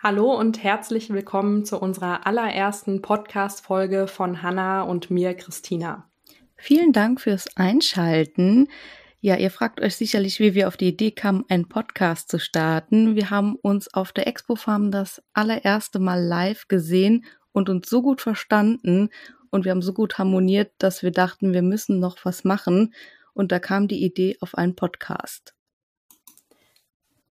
[0.00, 6.08] Hallo und herzlich willkommen zu unserer allerersten Podcast-Folge von Hanna und mir, Christina.
[6.54, 8.68] Vielen Dank fürs Einschalten.
[9.20, 13.16] Ja, ihr fragt euch sicherlich, wie wir auf die Idee kamen, einen Podcast zu starten.
[13.16, 18.00] Wir haben uns auf der Expo Farm das allererste Mal live gesehen und uns so
[18.00, 19.08] gut verstanden
[19.50, 22.94] und wir haben so gut harmoniert, dass wir dachten, wir müssen noch was machen.
[23.34, 25.57] Und da kam die Idee auf einen Podcast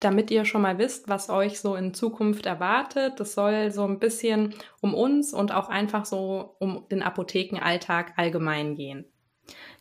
[0.01, 3.19] damit ihr schon mal wisst, was euch so in Zukunft erwartet.
[3.19, 8.75] Das soll so ein bisschen um uns und auch einfach so um den Apothekenalltag allgemein
[8.75, 9.05] gehen.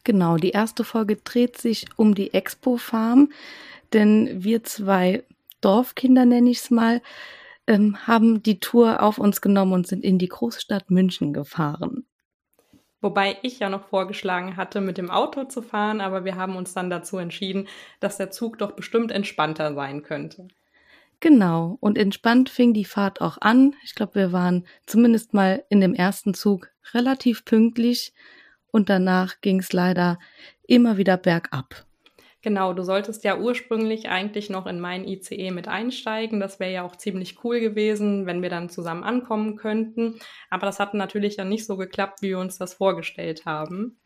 [0.04, 3.30] Genau, die erste Folge dreht sich um die Expo Farm,
[3.92, 5.24] denn wir zwei
[5.60, 7.02] Dorfkinder, nenne ich es mal,
[7.66, 12.04] ähm, haben die Tour auf uns genommen und sind in die Großstadt München gefahren.
[13.00, 16.74] Wobei ich ja noch vorgeschlagen hatte, mit dem Auto zu fahren, aber wir haben uns
[16.74, 17.68] dann dazu entschieden,
[17.98, 20.48] dass der Zug doch bestimmt entspannter sein könnte.
[21.20, 23.74] Genau, und entspannt fing die Fahrt auch an.
[23.84, 28.14] Ich glaube, wir waren zumindest mal in dem ersten Zug relativ pünktlich
[28.70, 30.18] und danach ging es leider
[30.66, 31.86] immer wieder bergab.
[32.42, 36.40] Genau, du solltest ja ursprünglich eigentlich noch in mein ICE mit einsteigen.
[36.40, 40.18] Das wäre ja auch ziemlich cool gewesen, wenn wir dann zusammen ankommen könnten.
[40.48, 44.00] Aber das hat natürlich dann nicht so geklappt, wie wir uns das vorgestellt haben.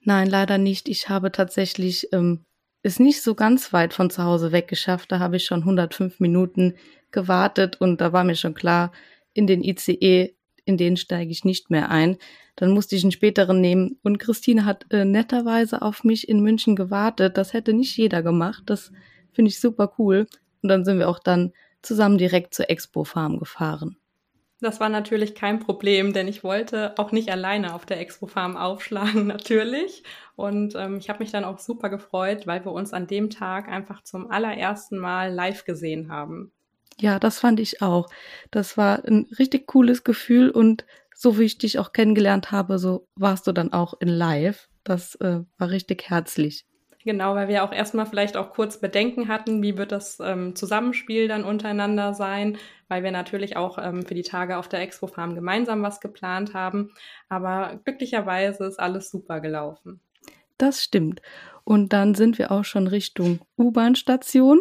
[0.00, 0.88] Nein, leider nicht.
[0.88, 2.44] Ich habe tatsächlich ähm,
[2.82, 5.12] es nicht so ganz weit von zu Hause weggeschafft.
[5.12, 6.74] Da habe ich schon 105 Minuten
[7.12, 8.90] gewartet und da war mir schon klar,
[9.34, 12.18] in den ICE, in den steige ich nicht mehr ein.
[12.56, 13.98] Dann musste ich einen späteren nehmen.
[14.02, 17.36] Und Christine hat äh, netterweise auf mich in München gewartet.
[17.36, 18.64] Das hätte nicht jeder gemacht.
[18.66, 18.92] Das
[19.32, 20.26] finde ich super cool.
[20.62, 23.96] Und dann sind wir auch dann zusammen direkt zur Expo Farm gefahren.
[24.60, 28.56] Das war natürlich kein Problem, denn ich wollte auch nicht alleine auf der Expo Farm
[28.56, 30.04] aufschlagen, natürlich.
[30.36, 33.68] Und ähm, ich habe mich dann auch super gefreut, weil wir uns an dem Tag
[33.68, 36.52] einfach zum allerersten Mal live gesehen haben.
[37.02, 38.08] Ja, das fand ich auch.
[38.52, 40.84] Das war ein richtig cooles Gefühl und
[41.16, 44.68] so wie ich dich auch kennengelernt habe, so warst du dann auch in Live.
[44.84, 46.64] Das äh, war richtig herzlich.
[47.04, 51.26] Genau, weil wir auch erstmal vielleicht auch kurz Bedenken hatten, wie wird das ähm, Zusammenspiel
[51.26, 55.34] dann untereinander sein, weil wir natürlich auch ähm, für die Tage auf der Expo Farm
[55.34, 56.92] gemeinsam was geplant haben.
[57.28, 59.98] Aber glücklicherweise ist alles super gelaufen.
[60.56, 61.20] Das stimmt.
[61.64, 64.60] Und dann sind wir auch schon Richtung U-Bahn-Station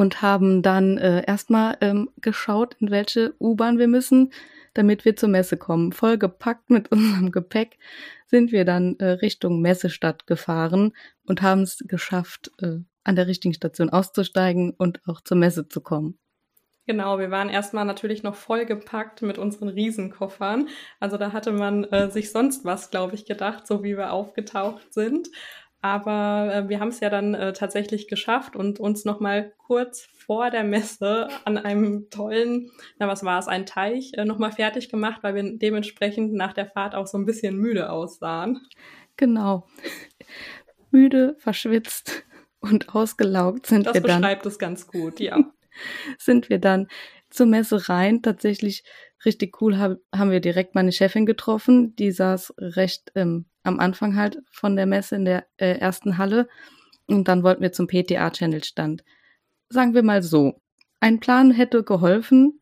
[0.00, 4.30] und haben dann äh, erstmal ähm, geschaut, in welche U-Bahn wir müssen
[4.74, 5.92] damit wir zur Messe kommen.
[5.92, 7.78] Voll gepackt mit unserem Gepäck
[8.26, 10.92] sind wir dann äh, Richtung Messestadt gefahren
[11.26, 15.80] und haben es geschafft, äh, an der richtigen Station auszusteigen und auch zur Messe zu
[15.80, 16.18] kommen.
[16.86, 20.68] Genau, wir waren erstmal natürlich noch vollgepackt mit unseren Riesenkoffern.
[20.98, 24.92] Also da hatte man äh, sich sonst was, glaube ich, gedacht, so wie wir aufgetaucht
[24.92, 25.28] sind.
[25.82, 30.50] Aber äh, wir haben es ja dann äh, tatsächlich geschafft und uns nochmal kurz vor
[30.50, 35.22] der Messe an einem tollen, na was war es, ein Teich äh, nochmal fertig gemacht,
[35.22, 38.60] weil wir dementsprechend nach der Fahrt auch so ein bisschen müde aussahen.
[39.16, 39.66] Genau.
[40.90, 42.24] müde, verschwitzt
[42.60, 44.22] und ausgelaugt sind das wir dann.
[44.22, 45.38] Das beschreibt es ganz gut, ja.
[46.18, 46.88] sind wir dann
[47.30, 48.22] zur Messe rein.
[48.22, 48.84] Tatsächlich
[49.24, 51.94] richtig cool hab, haben wir direkt meine Chefin getroffen.
[51.96, 56.48] Die saß recht ähm, am Anfang halt von der Messe in der äh, ersten Halle.
[57.06, 59.04] Und dann wollten wir zum PTA-Channel-Stand.
[59.68, 60.60] Sagen wir mal so,
[61.00, 62.60] ein Plan hätte geholfen,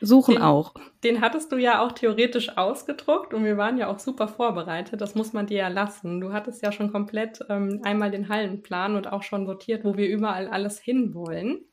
[0.00, 0.74] suchen den, auch.
[1.04, 5.00] Den hattest du ja auch theoretisch ausgedruckt und wir waren ja auch super vorbereitet.
[5.00, 6.20] Das muss man dir ja lassen.
[6.20, 10.08] Du hattest ja schon komplett ähm, einmal den Hallenplan und auch schon sortiert, wo wir
[10.08, 11.64] überall alles hinwollen.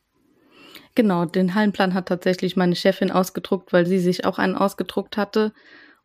[0.95, 5.53] Genau, den Hallenplan hat tatsächlich meine Chefin ausgedruckt, weil sie sich auch einen ausgedruckt hatte.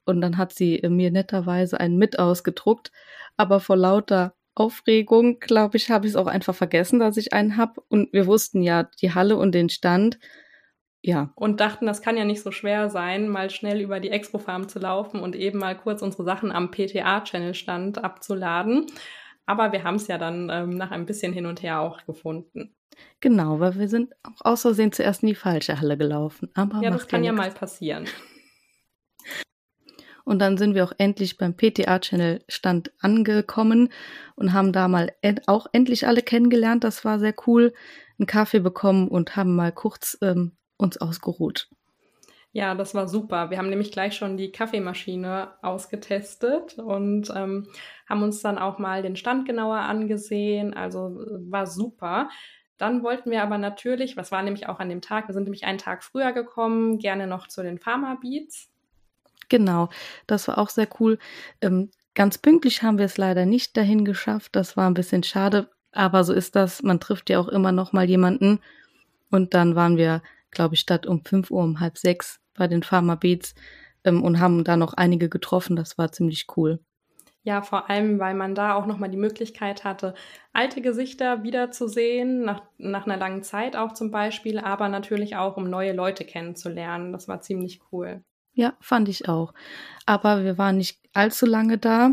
[0.05, 2.91] Und dann hat sie mir netterweise einen mit ausgedruckt.
[3.37, 7.57] Aber vor lauter Aufregung, glaube ich, habe ich es auch einfach vergessen, dass ich einen
[7.57, 7.83] habe.
[7.89, 10.19] Und wir wussten ja die Halle und den Stand.
[11.01, 11.31] Ja.
[11.37, 14.79] Und dachten, das kann ja nicht so schwer sein, mal schnell über die Expo-Farm zu
[14.79, 18.87] laufen und eben mal kurz unsere Sachen am PTA-Channel-Stand abzuladen.
[19.49, 22.75] Aber wir haben es ja dann ähm, nach ein bisschen hin und her auch gefunden.
[23.21, 26.51] Genau, weil wir sind auch aus Versehen zuerst in die falsche Halle gelaufen.
[26.53, 28.05] Aber ja, das kann ja, ja mal passieren.
[30.25, 33.89] Und dann sind wir auch endlich beim PTA-Channel-Stand angekommen
[34.37, 35.15] und haben da mal
[35.47, 36.85] auch endlich alle kennengelernt.
[36.85, 37.73] Das war sehr cool.
[38.19, 41.71] Einen Kaffee bekommen und haben mal kurz ähm, uns ausgeruht.
[42.53, 43.51] Ja, das war super.
[43.51, 47.69] Wir haben nämlich gleich schon die Kaffeemaschine ausgetestet und ähm,
[48.09, 50.73] haben uns dann auch mal den Stand genauer angesehen.
[50.75, 52.31] Also war super.
[52.79, 55.65] Dann wollten wir aber natürlich, was war nämlich auch an dem Tag, wir sind nämlich
[55.65, 58.71] einen Tag früher gekommen, gerne noch zu den Pharma Beats.
[59.49, 59.89] Genau,
[60.27, 61.19] das war auch sehr cool.
[61.61, 64.55] Ähm, ganz pünktlich haben wir es leider nicht dahin geschafft.
[64.57, 66.83] Das war ein bisschen schade, aber so ist das.
[66.83, 68.61] Man trifft ja auch immer noch mal jemanden.
[69.31, 72.83] Und dann waren wir glaube ich, statt um 5 Uhr um halb sechs bei den
[72.83, 73.55] Pharma Beats
[74.05, 75.77] ähm, und haben da noch einige getroffen.
[75.77, 76.81] Das war ziemlich cool.
[77.45, 80.15] Ja, vor allem, weil man da auch nochmal die Möglichkeit hatte,
[80.53, 85.71] alte Gesichter wiederzusehen, nach, nach einer langen Zeit auch zum Beispiel, aber natürlich auch, um
[85.71, 87.13] neue Leute kennenzulernen.
[87.13, 88.23] Das war ziemlich cool.
[88.53, 89.55] Ja, fand ich auch.
[90.05, 92.13] Aber wir waren nicht allzu lange da.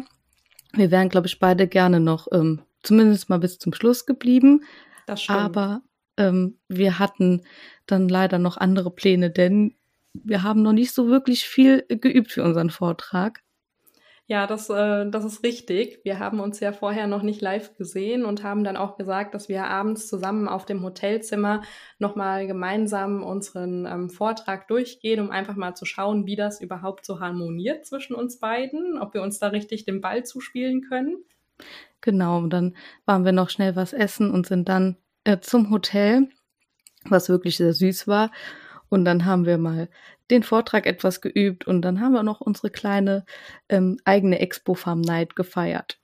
[0.73, 4.63] Wir wären, glaube ich, beide gerne noch ähm, zumindest mal bis zum Schluss geblieben.
[5.07, 5.39] Das stimmt.
[5.39, 5.81] Aber
[6.17, 7.41] ähm, wir hatten
[7.87, 9.75] dann leider noch andere Pläne, denn
[10.13, 13.41] wir haben noch nicht so wirklich viel geübt für unseren Vortrag.
[14.27, 15.99] Ja, das, äh, das ist richtig.
[16.03, 19.49] Wir haben uns ja vorher noch nicht live gesehen und haben dann auch gesagt, dass
[19.49, 21.61] wir abends zusammen auf dem Hotelzimmer
[21.99, 27.19] nochmal gemeinsam unseren ähm, Vortrag durchgehen, um einfach mal zu schauen, wie das überhaupt so
[27.19, 31.17] harmoniert zwischen uns beiden, ob wir uns da richtig den Ball zuspielen können.
[32.01, 36.29] Genau, und dann waren wir noch schnell was essen und sind dann äh, zum Hotel,
[37.09, 38.31] was wirklich sehr süß war.
[38.89, 39.89] Und dann haben wir mal
[40.29, 43.25] den Vortrag etwas geübt und dann haben wir noch unsere kleine
[43.69, 45.99] ähm, eigene Expo Farm Night gefeiert.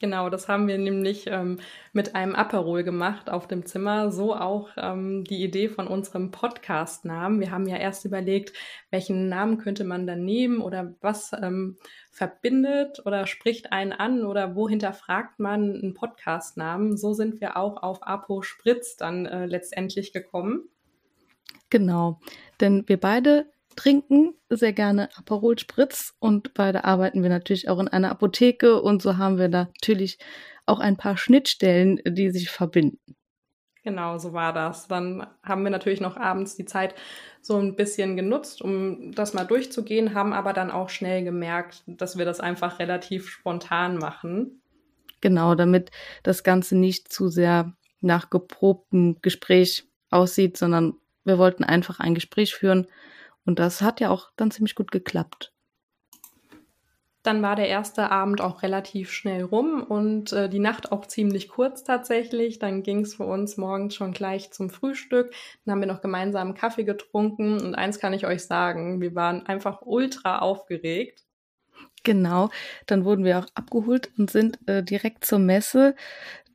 [0.00, 1.60] Genau, das haben wir nämlich ähm,
[1.92, 4.10] mit einem Aperol gemacht auf dem Zimmer.
[4.10, 7.38] So auch ähm, die Idee von unserem Podcast-Namen.
[7.40, 8.52] Wir haben ja erst überlegt,
[8.90, 11.76] welchen Namen könnte man dann nehmen oder was ähm,
[12.10, 16.96] verbindet oder spricht einen an oder wo hinterfragt man einen Podcast-Namen.
[16.96, 20.68] So sind wir auch auf Apo Spritz dann äh, letztendlich gekommen.
[21.70, 22.20] Genau,
[22.60, 27.88] denn wir beide trinken sehr gerne Aperol Spritz und beide arbeiten wir natürlich auch in
[27.88, 30.18] einer Apotheke und so haben wir natürlich
[30.66, 33.16] auch ein paar Schnittstellen, die sich verbinden.
[33.84, 34.88] Genau, so war das.
[34.88, 36.94] Dann haben wir natürlich noch abends die Zeit
[37.42, 42.16] so ein bisschen genutzt, um das mal durchzugehen, haben aber dann auch schnell gemerkt, dass
[42.16, 44.62] wir das einfach relativ spontan machen.
[45.20, 45.90] Genau, damit
[46.22, 50.94] das Ganze nicht zu sehr nach geprobtem Gespräch aussieht, sondern
[51.24, 52.86] wir wollten einfach ein Gespräch führen
[53.44, 55.54] und das hat ja auch dann ziemlich gut geklappt.
[57.24, 61.48] Dann war der erste Abend auch relativ schnell rum und äh, die Nacht auch ziemlich
[61.48, 62.58] kurz tatsächlich.
[62.58, 65.32] Dann ging es für uns morgens schon gleich zum Frühstück.
[65.64, 69.46] Dann haben wir noch gemeinsam Kaffee getrunken und eins kann ich euch sagen, wir waren
[69.46, 71.24] einfach ultra aufgeregt.
[72.02, 72.50] Genau,
[72.84, 75.96] dann wurden wir auch abgeholt und sind äh, direkt zur Messe.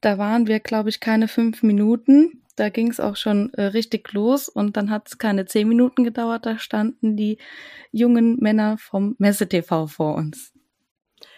[0.02, 2.44] Da waren wir, glaube ich, keine fünf Minuten.
[2.60, 6.04] Da ging es auch schon äh, richtig los und dann hat es keine zehn Minuten
[6.04, 6.46] gedauert.
[6.46, 7.38] Da standen die
[7.94, 10.52] jungen Männer vom Messe-TV vor uns.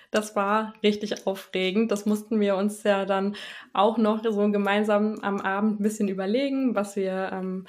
[0.09, 1.91] Das war richtig aufregend.
[1.91, 3.35] Das mussten wir uns ja dann
[3.71, 7.67] auch noch so gemeinsam am Abend ein bisschen überlegen, was wir ähm,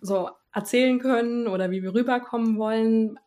[0.00, 3.18] so erzählen können oder wie wir rüberkommen wollen.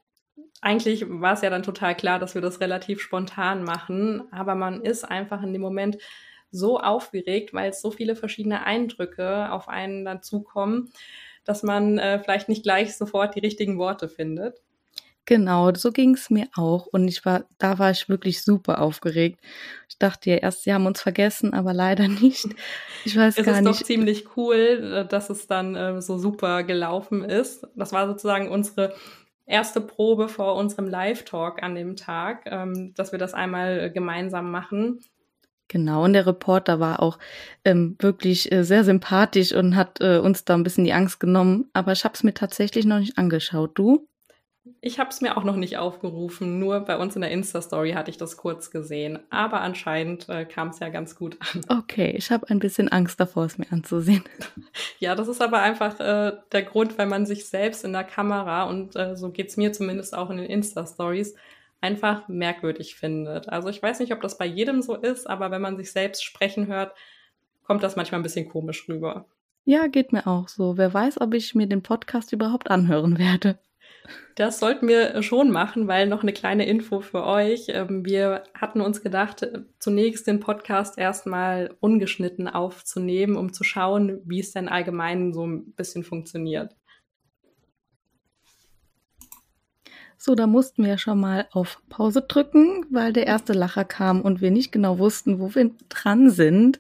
[0.62, 4.82] Eigentlich war es ja dann total klar, dass wir das relativ spontan machen, aber man
[4.82, 6.00] ist einfach in dem Moment
[6.52, 10.92] so aufgeregt, weil es so viele verschiedene Eindrücke auf einen dazukommen,
[11.46, 14.62] dass man äh, vielleicht nicht gleich sofort die richtigen Worte findet.
[15.30, 16.88] Genau, so ging es mir auch.
[16.88, 19.40] Und ich war, da war ich wirklich super aufgeregt.
[19.88, 22.48] Ich dachte ja erst, sie haben uns vergessen, aber leider nicht.
[23.06, 23.70] Ich weiß es gar nicht.
[23.70, 27.68] Es ist doch ziemlich cool, äh, dass es dann äh, so super gelaufen ist.
[27.76, 28.96] Das war sozusagen unsere
[29.46, 34.50] erste Probe vor unserem Live-Talk an dem Tag, ähm, dass wir das einmal äh, gemeinsam
[34.50, 35.00] machen.
[35.70, 37.20] Genau, und der Reporter war auch
[37.64, 41.70] ähm, wirklich äh, sehr sympathisch und hat äh, uns da ein bisschen die Angst genommen.
[41.74, 43.78] Aber ich habe es mir tatsächlich noch nicht angeschaut.
[43.78, 44.08] Du?
[44.82, 46.58] Ich habe es mir auch noch nicht aufgerufen.
[46.58, 49.20] Nur bei uns in der Insta-Story hatte ich das kurz gesehen.
[49.30, 51.62] Aber anscheinend äh, kam es ja ganz gut an.
[51.80, 54.24] Okay, ich habe ein bisschen Angst davor, es mir anzusehen.
[55.00, 58.64] Ja, das ist aber einfach äh, der Grund, weil man sich selbst in der Kamera
[58.64, 61.36] und äh, so geht's mir zumindest auch in den Insta-Stories
[61.82, 63.50] einfach merkwürdig findet.
[63.50, 66.24] Also ich weiß nicht, ob das bei jedem so ist, aber wenn man sich selbst
[66.24, 66.94] sprechen hört,
[67.64, 69.28] kommt das manchmal ein bisschen komisch rüber.
[69.66, 70.78] Ja, geht mir auch so.
[70.78, 73.60] Wer weiß, ob ich mir den Podcast überhaupt anhören werde.
[74.36, 77.66] Das sollten wir schon machen, weil noch eine kleine Info für euch.
[77.68, 84.40] Ähm, wir hatten uns gedacht, zunächst den Podcast erstmal ungeschnitten aufzunehmen, um zu schauen, wie
[84.40, 86.76] es denn allgemein so ein bisschen funktioniert.
[90.22, 94.42] So, da mussten wir schon mal auf Pause drücken, weil der erste Lacher kam und
[94.42, 96.78] wir nicht genau wussten, wo wir dran sind.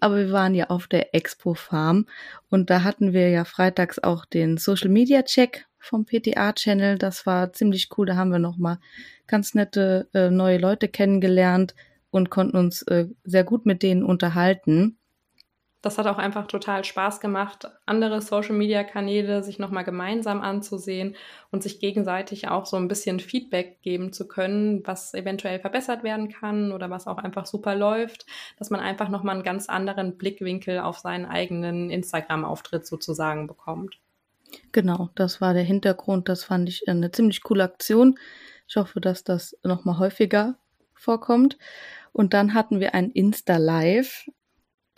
[0.00, 2.06] Aber wir waren ja auf der Expo Farm
[2.48, 6.96] und da hatten wir ja freitags auch den Social Media Check vom PTA Channel.
[6.96, 8.06] Das war ziemlich cool.
[8.06, 8.78] Da haben wir nochmal
[9.26, 11.74] ganz nette äh, neue Leute kennengelernt
[12.10, 14.97] und konnten uns äh, sehr gut mit denen unterhalten
[15.80, 21.14] das hat auch einfach total Spaß gemacht, andere Social-Media-Kanäle sich nochmal gemeinsam anzusehen
[21.50, 26.28] und sich gegenseitig auch so ein bisschen Feedback geben zu können, was eventuell verbessert werden
[26.30, 28.26] kann oder was auch einfach super läuft,
[28.58, 33.98] dass man einfach nochmal einen ganz anderen Blickwinkel auf seinen eigenen Instagram-Auftritt sozusagen bekommt.
[34.72, 36.28] Genau, das war der Hintergrund.
[36.28, 38.18] Das fand ich eine ziemlich coole Aktion.
[38.66, 40.56] Ich hoffe, dass das nochmal häufiger
[40.94, 41.58] vorkommt.
[42.12, 44.28] Und dann hatten wir ein Insta-Live.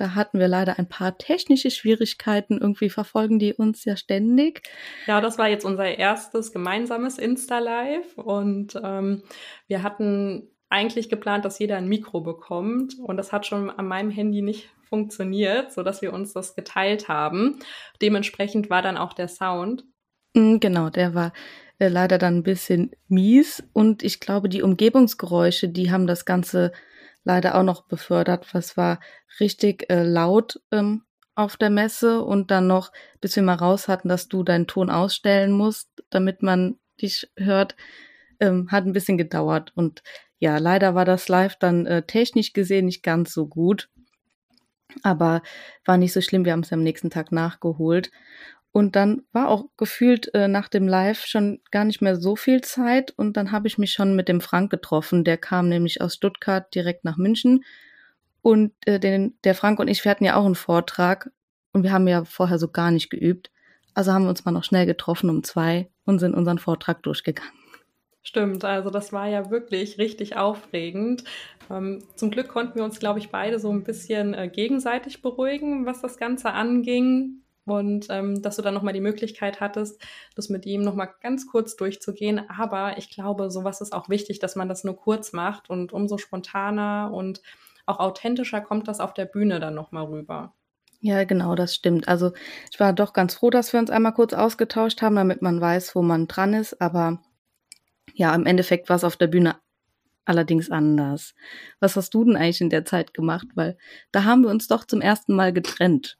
[0.00, 2.56] Da hatten wir leider ein paar technische Schwierigkeiten.
[2.56, 4.62] Irgendwie verfolgen die uns ja ständig.
[5.06, 8.16] Ja, das war jetzt unser erstes gemeinsames Insta-Live.
[8.16, 9.22] Und ähm,
[9.66, 12.98] wir hatten eigentlich geplant, dass jeder ein Mikro bekommt.
[12.98, 17.08] Und das hat schon an meinem Handy nicht funktioniert, so dass wir uns das geteilt
[17.08, 17.58] haben.
[18.00, 19.84] Dementsprechend war dann auch der Sound.
[20.32, 21.34] Mm, genau, der war
[21.78, 23.62] äh, leider dann ein bisschen mies.
[23.74, 26.72] Und ich glaube, die Umgebungsgeräusche, die haben das Ganze
[27.24, 28.54] leider auch noch befördert.
[28.54, 29.00] Was war
[29.38, 34.08] richtig äh, laut ähm, auf der Messe und dann noch, bis wir mal raus hatten,
[34.08, 37.76] dass du deinen Ton ausstellen musst, damit man dich hört,
[38.40, 39.72] ähm, hat ein bisschen gedauert.
[39.74, 40.02] Und
[40.38, 43.88] ja, leider war das Live dann äh, technisch gesehen nicht ganz so gut.
[45.02, 45.42] Aber
[45.84, 48.10] war nicht so schlimm, wir haben es am nächsten Tag nachgeholt.
[48.72, 52.60] Und dann war auch gefühlt äh, nach dem Live schon gar nicht mehr so viel
[52.60, 53.12] Zeit.
[53.16, 55.24] Und dann habe ich mich schon mit dem Frank getroffen.
[55.24, 57.64] Der kam nämlich aus Stuttgart direkt nach München.
[58.42, 61.30] Und äh, den, der Frank und ich, wir hatten ja auch einen Vortrag.
[61.72, 63.50] Und wir haben ja vorher so gar nicht geübt.
[63.94, 67.52] Also haben wir uns mal noch schnell getroffen um zwei und sind unseren Vortrag durchgegangen.
[68.22, 71.24] Stimmt, also das war ja wirklich richtig aufregend.
[71.70, 75.86] Ähm, zum Glück konnten wir uns, glaube ich, beide so ein bisschen äh, gegenseitig beruhigen,
[75.86, 77.40] was das Ganze anging.
[77.70, 80.02] Und ähm, dass du dann nochmal die Möglichkeit hattest,
[80.34, 82.50] das mit ihm nochmal ganz kurz durchzugehen.
[82.50, 86.18] Aber ich glaube, sowas ist auch wichtig, dass man das nur kurz macht und umso
[86.18, 87.42] spontaner und
[87.86, 90.54] auch authentischer kommt das auf der Bühne dann nochmal rüber.
[91.00, 92.08] Ja, genau, das stimmt.
[92.08, 92.32] Also
[92.70, 95.94] ich war doch ganz froh, dass wir uns einmal kurz ausgetauscht haben, damit man weiß,
[95.94, 96.80] wo man dran ist.
[96.80, 97.22] Aber
[98.14, 99.56] ja, im Endeffekt war es auf der Bühne
[100.26, 101.34] allerdings anders.
[101.80, 103.46] Was hast du denn eigentlich in der Zeit gemacht?
[103.54, 103.78] Weil
[104.12, 106.18] da haben wir uns doch zum ersten Mal getrennt.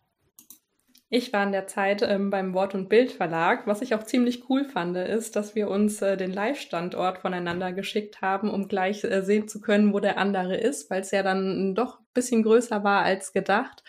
[1.13, 3.67] Ich war in der Zeit ähm, beim Wort- und Bildverlag.
[3.67, 8.23] Was ich auch ziemlich cool fand, ist, dass wir uns äh, den Live-Standort voneinander geschickt
[8.23, 11.75] haben, um gleich äh, sehen zu können, wo der andere ist, weil es ja dann
[11.75, 13.83] doch ein bisschen größer war als gedacht.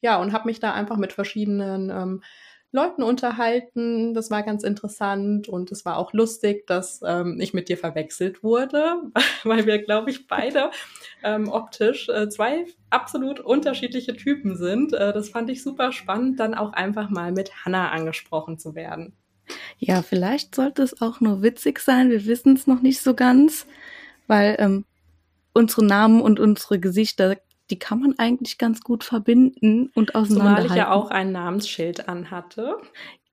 [0.00, 2.22] Ja, und habe mich da einfach mit verschiedenen ähm,
[2.70, 4.14] Leuten unterhalten.
[4.14, 8.44] Das war ganz interessant und es war auch lustig, dass ähm, ich mit dir verwechselt
[8.44, 8.94] wurde,
[9.42, 10.70] weil wir, glaube ich, beide
[11.22, 14.92] ähm, optisch äh, zwei absolut unterschiedliche Typen sind.
[14.92, 19.14] Äh, das fand ich super spannend, dann auch einfach mal mit Hannah angesprochen zu werden.
[19.78, 22.10] Ja, vielleicht sollte es auch nur witzig sein.
[22.10, 23.66] Wir wissen es noch nicht so ganz,
[24.26, 24.84] weil ähm,
[25.52, 27.36] unsere Namen und unsere Gesichter
[27.70, 30.68] die kann man eigentlich ganz gut verbinden und auseinanderhalten.
[30.68, 32.76] Zumal ich ja auch ein Namensschild anhatte.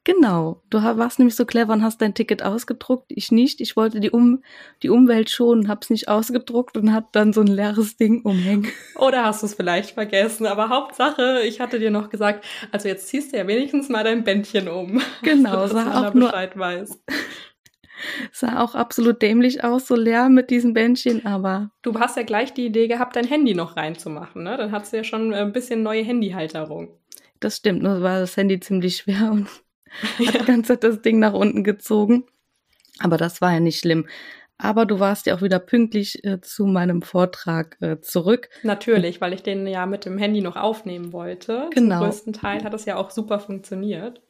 [0.08, 0.62] Genau.
[0.70, 3.08] Du warst nämlich so clever und hast dein Ticket ausgedruckt.
[3.10, 3.60] Ich nicht.
[3.60, 4.42] Ich wollte die, um
[4.82, 8.72] die Umwelt schonen, hab's nicht ausgedruckt und hab dann so ein leeres Ding umhängen.
[8.96, 10.46] Oder hast du es vielleicht vergessen?
[10.46, 14.24] Aber Hauptsache, ich hatte dir noch gesagt, also jetzt ziehst du ja wenigstens mal dein
[14.24, 15.02] Bändchen um.
[15.24, 17.04] Genau, dass sah auch Bescheid nur, weiß.
[18.32, 21.72] Sah auch absolut dämlich aus, so leer mit diesen Bändchen, aber.
[21.82, 24.56] Du hast ja gleich die Idee gehabt, dein Handy noch reinzumachen, ne?
[24.56, 26.98] Dann hast du ja schon ein bisschen neue Handyhalterung.
[27.42, 29.48] Das stimmt, nur war das Handy ziemlich schwer und
[30.20, 30.28] ja.
[30.34, 32.26] hat die ganze Zeit das Ding nach unten gezogen.
[33.00, 34.08] Aber das war ja nicht schlimm.
[34.58, 38.50] Aber du warst ja auch wieder pünktlich äh, zu meinem Vortrag äh, zurück.
[38.64, 41.70] Natürlich, weil ich den ja mit dem Handy noch aufnehmen wollte.
[41.74, 42.00] Genau.
[42.00, 44.22] Zum größten Teil hat das ja auch super funktioniert.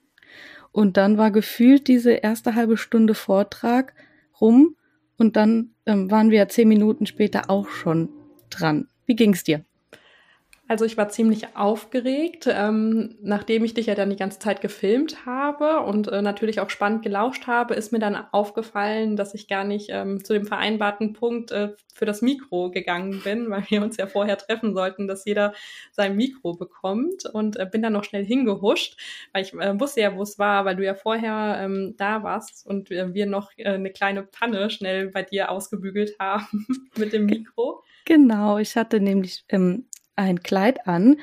[0.73, 3.93] Und dann war gefühlt diese erste halbe Stunde Vortrag
[4.41, 4.75] rum
[5.17, 8.09] und dann ähm, waren wir zehn Minuten später auch schon
[8.49, 8.87] dran.
[9.05, 9.63] Wie ging's dir?
[10.69, 15.25] Also ich war ziemlich aufgeregt, ähm, nachdem ich dich ja dann die ganze Zeit gefilmt
[15.25, 19.63] habe und äh, natürlich auch spannend gelauscht habe, ist mir dann aufgefallen, dass ich gar
[19.63, 23.95] nicht ähm, zu dem vereinbarten Punkt äh, für das Mikro gegangen bin, weil wir uns
[23.95, 25.53] ja vorher treffen sollten, dass jeder
[25.91, 28.99] sein Mikro bekommt und äh, bin dann noch schnell hingehuscht,
[29.31, 32.67] weil ich äh, wusste ja, wo es war, weil du ja vorher ähm, da warst
[32.67, 37.25] und äh, wir noch äh, eine kleine Panne schnell bei dir ausgebügelt haben mit dem
[37.25, 37.83] Mikro.
[38.03, 39.85] Genau, ich hatte nämlich ähm,
[40.17, 41.17] ein Kleid an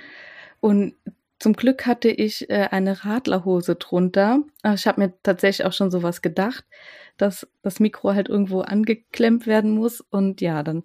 [0.60, 0.94] und
[1.38, 4.42] zum Glück hatte ich äh, eine Radlerhose drunter.
[4.62, 6.64] Also ich habe mir tatsächlich auch schon sowas gedacht,
[7.18, 10.00] dass das Mikro halt irgendwo angeklemmt werden muss.
[10.00, 10.84] Und ja, dann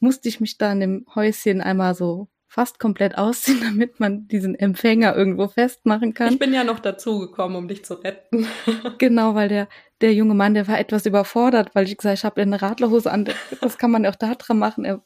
[0.00, 4.54] musste ich mich da in dem Häuschen einmal so fast komplett ausziehen, damit man diesen
[4.54, 6.32] Empfänger irgendwo festmachen kann.
[6.32, 8.46] Ich bin ja noch dazugekommen, um dich zu retten.
[8.98, 9.68] genau, weil der,
[10.00, 13.28] der junge Mann, der war etwas überfordert, weil ich gesagt ich habe eine Radlerhose an,
[13.60, 14.86] das kann man auch da dran machen.
[14.86, 15.02] Er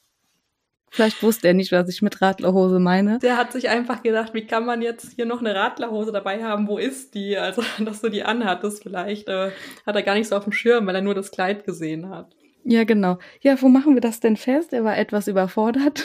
[0.94, 3.18] Vielleicht wusste er nicht, was ich mit Radlerhose meine.
[3.20, 6.68] Der hat sich einfach gedacht, wie kann man jetzt hier noch eine Radlerhose dabei haben?
[6.68, 7.38] Wo ist die?
[7.38, 9.52] Also, dass du die anhattest, vielleicht äh,
[9.86, 12.36] hat er gar nicht so auf dem Schirm, weil er nur das Kleid gesehen hat.
[12.64, 13.18] Ja, genau.
[13.40, 14.74] Ja, wo machen wir das denn fest?
[14.74, 16.04] Er war etwas überfordert.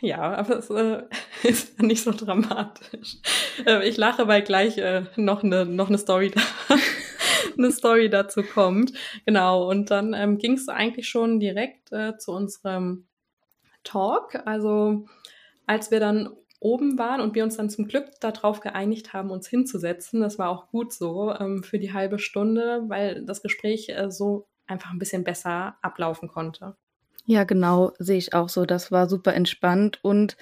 [0.00, 1.02] Ja, aber es äh,
[1.42, 3.16] ist nicht so dramatisch.
[3.64, 6.42] Äh, ich lache, weil gleich äh, noch eine noch eine Story da
[7.56, 8.92] eine Story dazu kommt.
[9.24, 13.06] Genau, und dann ähm, ging es eigentlich schon direkt äh, zu unserem
[13.86, 14.46] Talk.
[14.46, 15.06] Also
[15.66, 19.46] als wir dann oben waren und wir uns dann zum Glück darauf geeinigt haben, uns
[19.46, 24.10] hinzusetzen, das war auch gut so ähm, für die halbe Stunde, weil das Gespräch äh,
[24.10, 26.76] so einfach ein bisschen besser ablaufen konnte.
[27.26, 28.66] Ja, genau, sehe ich auch so.
[28.66, 30.36] Das war super entspannt und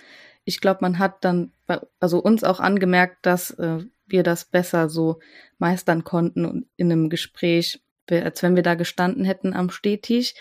[0.44, 4.88] ich glaube, man hat dann bei, also uns auch angemerkt, dass äh, wir das besser
[4.88, 5.18] so
[5.58, 10.34] meistern konnten in einem Gespräch, als wenn wir da gestanden hätten am Stehtisch,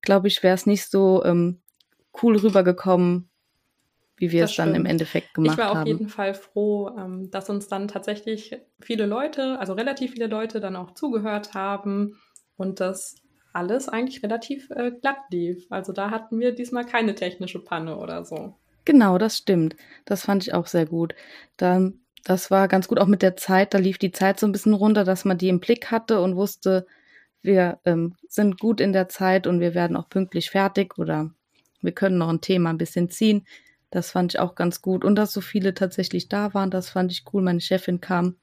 [0.00, 1.61] glaube ich, wäre es nicht so ähm,
[2.20, 3.30] cool rübergekommen,
[4.16, 4.84] wie wir das es dann stimmt.
[4.84, 5.58] im Endeffekt gemacht haben.
[5.58, 5.86] Ich war auf haben.
[5.86, 10.76] jeden Fall froh, ähm, dass uns dann tatsächlich viele Leute, also relativ viele Leute dann
[10.76, 12.18] auch zugehört haben
[12.56, 13.16] und das
[13.52, 15.66] alles eigentlich relativ äh, glatt lief.
[15.70, 18.54] Also da hatten wir diesmal keine technische Panne oder so.
[18.84, 19.76] Genau, das stimmt.
[20.04, 21.14] Das fand ich auch sehr gut.
[21.56, 21.90] Da,
[22.24, 23.74] das war ganz gut auch mit der Zeit.
[23.74, 26.36] Da lief die Zeit so ein bisschen runter, dass man die im Blick hatte und
[26.36, 26.86] wusste,
[27.42, 31.30] wir ähm, sind gut in der Zeit und wir werden auch pünktlich fertig oder
[31.82, 33.46] wir können noch ein Thema ein bisschen ziehen.
[33.90, 35.04] Das fand ich auch ganz gut.
[35.04, 37.42] Und dass so viele tatsächlich da waren, das fand ich cool.
[37.42, 38.36] Meine Chefin kam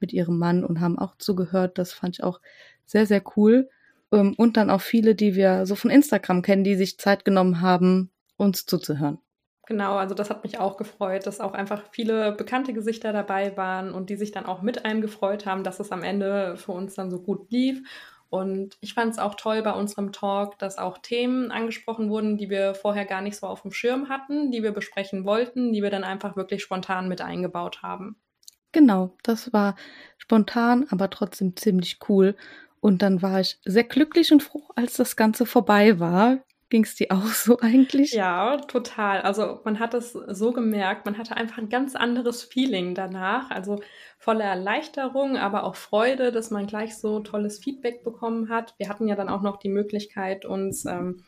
[0.00, 1.78] mit ihrem Mann und haben auch zugehört.
[1.78, 2.40] Das fand ich auch
[2.86, 3.68] sehr, sehr cool.
[4.12, 7.60] Ähm, und dann auch viele, die wir so von Instagram kennen, die sich Zeit genommen
[7.60, 9.18] haben, uns zuzuhören.
[9.66, 13.92] Genau, also das hat mich auch gefreut, dass auch einfach viele bekannte Gesichter dabei waren
[13.92, 16.94] und die sich dann auch mit einem gefreut haben, dass es am Ende für uns
[16.94, 17.82] dann so gut lief.
[18.28, 22.50] Und ich fand es auch toll bei unserem Talk, dass auch Themen angesprochen wurden, die
[22.50, 25.90] wir vorher gar nicht so auf dem Schirm hatten, die wir besprechen wollten, die wir
[25.90, 28.16] dann einfach wirklich spontan mit eingebaut haben.
[28.72, 29.76] Genau, das war
[30.18, 32.36] spontan, aber trotzdem ziemlich cool.
[32.80, 36.38] Und dann war ich sehr glücklich und froh, als das Ganze vorbei war.
[36.68, 38.12] Ging es dir auch so eigentlich?
[38.12, 39.22] Ja, total.
[39.22, 43.50] Also man hat es so gemerkt, man hatte einfach ein ganz anderes Feeling danach.
[43.50, 43.80] Also
[44.18, 48.74] voller Erleichterung, aber auch Freude, dass man gleich so tolles Feedback bekommen hat.
[48.78, 51.22] Wir hatten ja dann auch noch die Möglichkeit, uns ähm,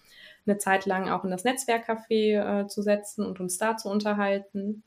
[0.46, 4.82] eine Zeit lang auch in das Netzwerkcafé äh, zu setzen und uns da zu unterhalten.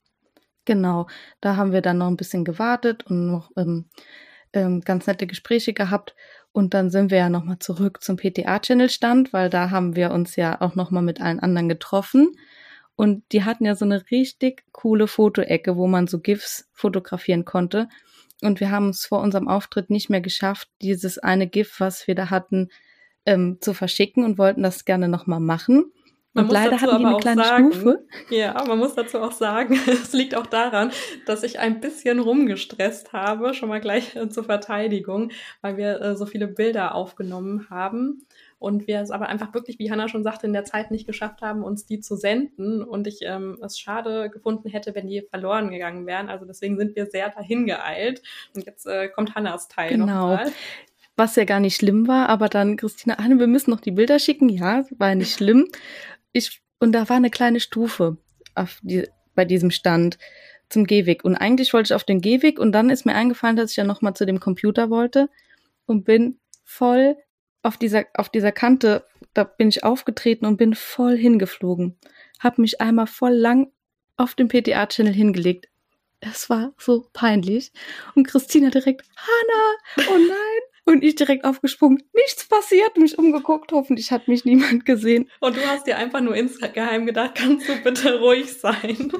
[0.65, 1.07] Genau,
[1.39, 3.85] da haben wir dann noch ein bisschen gewartet und noch ähm,
[4.53, 6.15] ähm, ganz nette Gespräche gehabt.
[6.51, 10.59] Und dann sind wir ja nochmal zurück zum PTA-Channel-Stand, weil da haben wir uns ja
[10.59, 12.37] auch nochmal mit allen anderen getroffen.
[12.95, 17.87] Und die hatten ja so eine richtig coole Fotoecke, wo man so GIFs fotografieren konnte.
[18.41, 22.15] Und wir haben es vor unserem Auftritt nicht mehr geschafft, dieses eine GIF, was wir
[22.15, 22.69] da hatten,
[23.25, 25.91] ähm, zu verschicken und wollten das gerne nochmal machen.
[26.33, 28.05] Man und leider hatten die eine kleine sagen, Stufe.
[28.29, 30.91] Ja, man muss dazu auch sagen, es liegt auch daran,
[31.25, 36.15] dass ich ein bisschen rumgestresst habe, schon mal gleich äh, zur Verteidigung, weil wir äh,
[36.15, 38.25] so viele Bilder aufgenommen haben
[38.59, 41.41] und wir es aber einfach wirklich, wie Hanna schon sagte, in der Zeit nicht geschafft
[41.41, 45.69] haben, uns die zu senden und ich ähm, es schade gefunden hätte, wenn die verloren
[45.69, 46.29] gegangen wären.
[46.29, 48.21] Also deswegen sind wir sehr dahin geeilt
[48.55, 50.05] und jetzt äh, kommt Hannas Teil genau.
[50.05, 50.51] nochmal
[51.17, 54.17] was ja gar nicht schlimm war, aber dann Christina, Anne, wir müssen noch die Bilder
[54.17, 54.49] schicken.
[54.49, 55.67] Ja, war nicht schlimm
[56.33, 58.17] ich, und da war eine kleine Stufe
[58.55, 60.17] auf die, bei diesem Stand
[60.69, 61.23] zum Gehweg.
[61.23, 63.83] Und eigentlich wollte ich auf den Gehweg und dann ist mir eingefallen, dass ich ja
[63.83, 65.29] nochmal zu dem Computer wollte
[65.85, 67.17] und bin voll
[67.63, 71.97] auf dieser, auf dieser Kante, da bin ich aufgetreten und bin voll hingeflogen.
[72.39, 73.71] Hab mich einmal voll lang
[74.17, 75.67] auf dem PTA-Channel hingelegt.
[76.21, 77.71] Es war so peinlich.
[78.15, 80.50] Und Christina direkt, Hanna, oh nein,
[80.85, 82.03] und ich direkt aufgesprungen.
[82.13, 83.71] Nichts passiert, mich umgeguckt.
[83.71, 85.29] Hoffentlich hat mich niemand gesehen.
[85.39, 89.11] Und du hast dir einfach nur insgeheim gedacht, kannst du bitte ruhig sein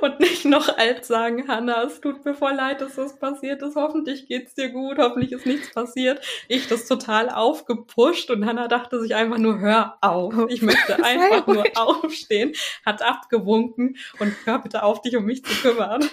[0.00, 3.76] und nicht noch alt sagen, Hanna, es tut mir voll leid, dass das passiert ist.
[3.76, 6.20] Hoffentlich geht's dir gut, hoffentlich ist nichts passiert.
[6.48, 10.34] Ich das total aufgepusht und Hanna dachte sich einfach nur, hör auf.
[10.48, 12.52] Ich möchte einfach nur aufstehen,
[12.84, 16.04] hat abgewunken und hör bitte auf, dich um mich zu kümmern.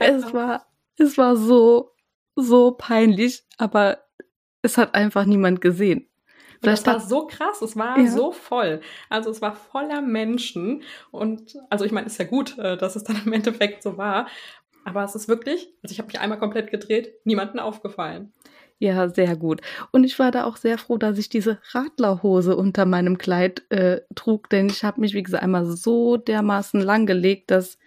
[0.00, 1.91] Es war, es war so
[2.36, 3.98] so peinlich, aber
[4.62, 6.08] es hat einfach niemand gesehen.
[6.62, 8.06] Das war so krass, es war ja.
[8.06, 8.80] so voll.
[9.08, 13.04] Also es war voller Menschen und also ich meine, ist ja gut, äh, dass es
[13.04, 14.28] dann im Endeffekt so war,
[14.84, 18.32] aber es ist wirklich, also ich habe mich einmal komplett gedreht, niemanden aufgefallen.
[18.78, 19.60] Ja, sehr gut.
[19.92, 24.00] Und ich war da auch sehr froh, dass ich diese Radlerhose unter meinem Kleid äh,
[24.16, 27.78] trug, denn ich habe mich, wie gesagt, einmal so dermaßen langgelegt, dass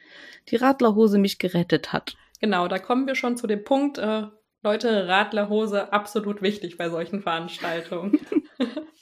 [0.47, 2.15] die Radlerhose mich gerettet hat.
[2.41, 4.27] Genau, da kommen wir schon zu dem Punkt, äh,
[4.63, 8.19] Leute, Radlerhose absolut wichtig bei solchen Veranstaltungen.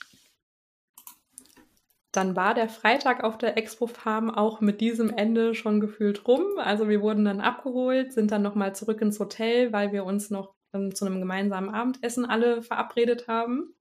[2.12, 6.44] dann war der Freitag auf der Expo Farm auch mit diesem Ende schon gefühlt rum.
[6.58, 10.54] Also wir wurden dann abgeholt, sind dann nochmal zurück ins Hotel, weil wir uns noch
[10.74, 13.74] ähm, zu einem gemeinsamen Abendessen alle verabredet haben.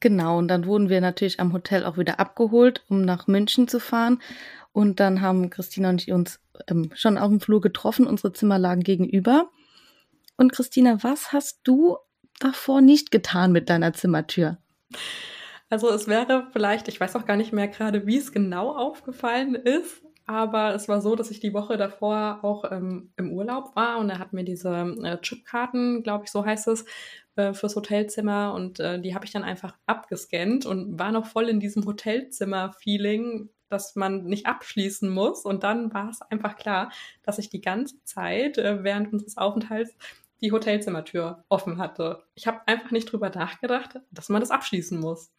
[0.00, 3.80] Genau, und dann wurden wir natürlich am Hotel auch wieder abgeholt, um nach München zu
[3.80, 4.20] fahren.
[4.74, 8.08] Und dann haben Christina und ich uns ähm, schon auf dem Flur getroffen.
[8.08, 9.48] Unsere Zimmer lagen gegenüber.
[10.36, 11.96] Und Christina, was hast du
[12.40, 14.58] davor nicht getan mit deiner Zimmertür?
[15.70, 19.54] Also es wäre vielleicht, ich weiß auch gar nicht mehr gerade, wie es genau aufgefallen
[19.54, 23.98] ist, aber es war so, dass ich die Woche davor auch ähm, im Urlaub war
[23.98, 26.84] und er hat mir diese äh, Chipkarten, glaube ich, so heißt es,
[27.36, 31.48] äh, fürs Hotelzimmer und äh, die habe ich dann einfach abgescannt und war noch voll
[31.48, 35.44] in diesem Hotelzimmer-Feeling, dass man nicht abschließen muss.
[35.44, 36.90] Und dann war es einfach klar,
[37.22, 39.94] dass ich die ganze Zeit äh, während unseres Aufenthalts
[40.40, 42.22] die Hotelzimmertür offen hatte.
[42.34, 45.32] Ich habe einfach nicht drüber nachgedacht, dass man das abschließen muss.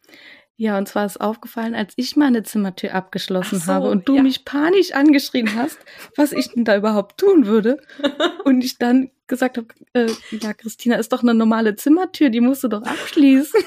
[0.58, 4.22] Ja, und zwar ist aufgefallen, als ich meine Zimmertür abgeschlossen so, habe und du ja.
[4.22, 5.78] mich panisch angeschrien hast,
[6.16, 7.80] was ich denn da überhaupt tun würde.
[8.44, 12.64] und ich dann gesagt habe, äh, ja, Christina, ist doch eine normale Zimmertür, die musst
[12.64, 13.60] du doch abschließen.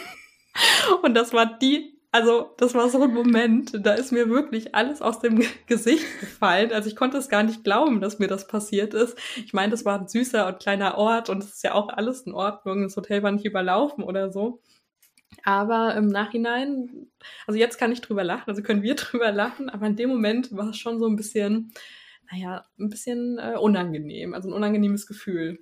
[1.03, 5.01] und das war die also das war so ein Moment, da ist mir wirklich alles
[5.01, 6.71] aus dem Gesicht gefallen.
[6.71, 9.17] Also ich konnte es gar nicht glauben, dass mir das passiert ist.
[9.37, 12.21] Ich meine, das war ein süßer und kleiner Ort und es ist ja auch alles
[12.21, 12.83] in Ordnung.
[12.83, 14.61] Das Hotel war nicht überlaufen oder so.
[15.43, 17.07] Aber im Nachhinein,
[17.45, 20.55] also jetzt kann ich drüber lachen, also können wir drüber lachen, aber in dem Moment
[20.55, 21.73] war es schon so ein bisschen,
[22.31, 25.59] naja, ein bisschen äh, unangenehm, also ein unangenehmes Gefühl.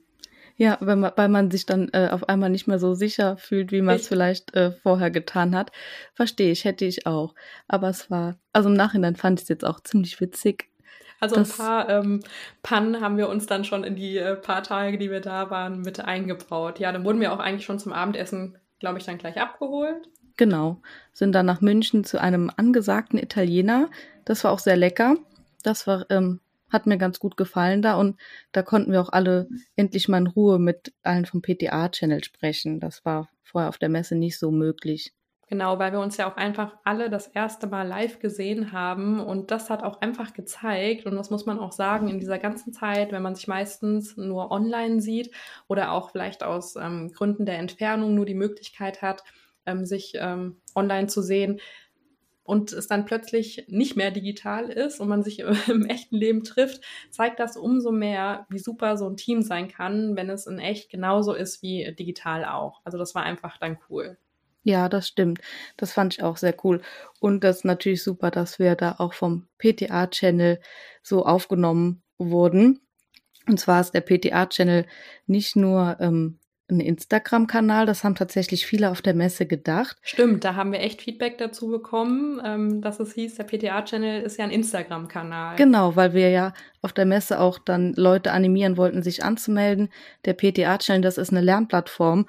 [0.59, 3.71] Ja, wenn man, weil man sich dann äh, auf einmal nicht mehr so sicher fühlt,
[3.71, 5.71] wie man es vielleicht äh, vorher getan hat.
[6.15, 7.35] Verstehe ich, hätte ich auch.
[7.67, 10.69] Aber es war, also im Nachhinein fand ich es jetzt auch ziemlich witzig.
[11.19, 12.23] Also ein paar ähm,
[12.63, 15.81] Pannen haben wir uns dann schon in die äh, paar Tage, die wir da waren,
[15.81, 16.79] mit eingebaut.
[16.79, 20.09] Ja, dann wurden wir auch eigentlich schon zum Abendessen, glaube ich, dann gleich abgeholt.
[20.37, 20.81] Genau,
[21.13, 23.89] sind dann nach München zu einem angesagten Italiener.
[24.25, 25.17] Das war auch sehr lecker.
[25.63, 28.19] Das war ähm, hat mir ganz gut gefallen da und
[28.51, 32.79] da konnten wir auch alle endlich mal in Ruhe mit allen vom PTA-Channel sprechen.
[32.79, 35.13] Das war vorher auf der Messe nicht so möglich.
[35.49, 39.49] Genau, weil wir uns ja auch einfach alle das erste Mal live gesehen haben und
[39.49, 43.13] das hat auch einfach gezeigt und das muss man auch sagen, in dieser ganzen Zeit,
[43.13, 45.33] wenn man sich meistens nur online sieht
[45.69, 49.23] oder auch vielleicht aus ähm, Gründen der Entfernung nur die Möglichkeit hat,
[49.65, 51.61] ähm, sich ähm, online zu sehen,
[52.47, 56.81] und es dann plötzlich nicht mehr digital ist und man sich im echten Leben trifft,
[57.11, 60.89] zeigt das umso mehr, wie super so ein Team sein kann, wenn es in echt
[60.89, 62.79] genauso ist wie digital auch.
[62.85, 64.17] Also das war einfach dann cool.
[64.63, 65.41] Ja, das stimmt.
[65.75, 66.81] Das fand ich auch sehr cool.
[67.19, 70.61] Und das ist natürlich super, dass wir da auch vom PTA-Channel
[71.03, 72.79] so aufgenommen wurden.
[73.45, 74.85] Und zwar ist der PTA-Channel
[75.25, 77.85] nicht nur ähm, ein Instagram-Kanal.
[77.85, 79.97] Das haben tatsächlich viele auf der Messe gedacht.
[80.01, 84.37] Stimmt, da haben wir echt Feedback dazu bekommen, ähm, dass es hieß, der PTA-Channel ist
[84.37, 85.55] ja ein Instagram-Kanal.
[85.55, 89.89] Genau, weil wir ja auf der Messe auch dann Leute animieren wollten, sich anzumelden.
[90.25, 92.25] Der PTA-Channel, das ist eine Lernplattform.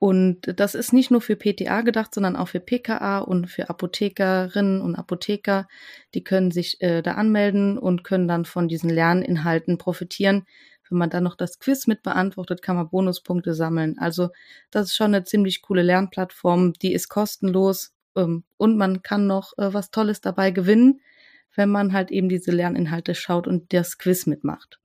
[0.00, 4.80] Und das ist nicht nur für PTA gedacht, sondern auch für PKA und für Apothekerinnen
[4.80, 5.68] und Apotheker.
[6.14, 10.46] Die können sich äh, da anmelden und können dann von diesen Lerninhalten profitieren,
[10.90, 13.96] wenn man dann noch das Quiz mit beantwortet, kann man Bonuspunkte sammeln.
[13.98, 14.30] Also
[14.70, 16.72] das ist schon eine ziemlich coole Lernplattform.
[16.74, 21.00] Die ist kostenlos ähm, und man kann noch äh, was Tolles dabei gewinnen,
[21.54, 24.79] wenn man halt eben diese Lerninhalte schaut und das Quiz mitmacht.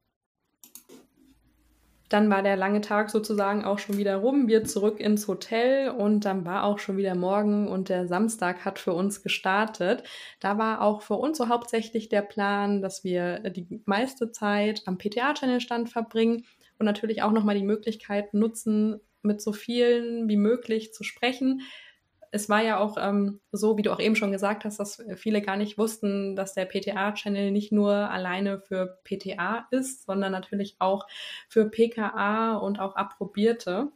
[2.09, 6.23] Dann war der lange Tag sozusagen auch schon wieder rum, wir zurück ins Hotel und
[6.23, 10.03] dann war auch schon wieder morgen und der Samstag hat für uns gestartet.
[10.39, 14.99] Da war auch für uns so hauptsächlich der Plan, dass wir die meiste Zeit am
[14.99, 16.45] PTA-Channel-Stand verbringen
[16.77, 21.61] und natürlich auch nochmal die Möglichkeit nutzen, mit so vielen wie möglich zu sprechen,
[22.35, 25.41] es war ja auch ähm, so, wie du auch eben schon gesagt hast, dass viele
[25.41, 31.07] gar nicht wussten, dass der PTA-Channel nicht nur alleine für PTA ist, sondern natürlich auch
[31.47, 33.87] für PKA und auch Approbierte.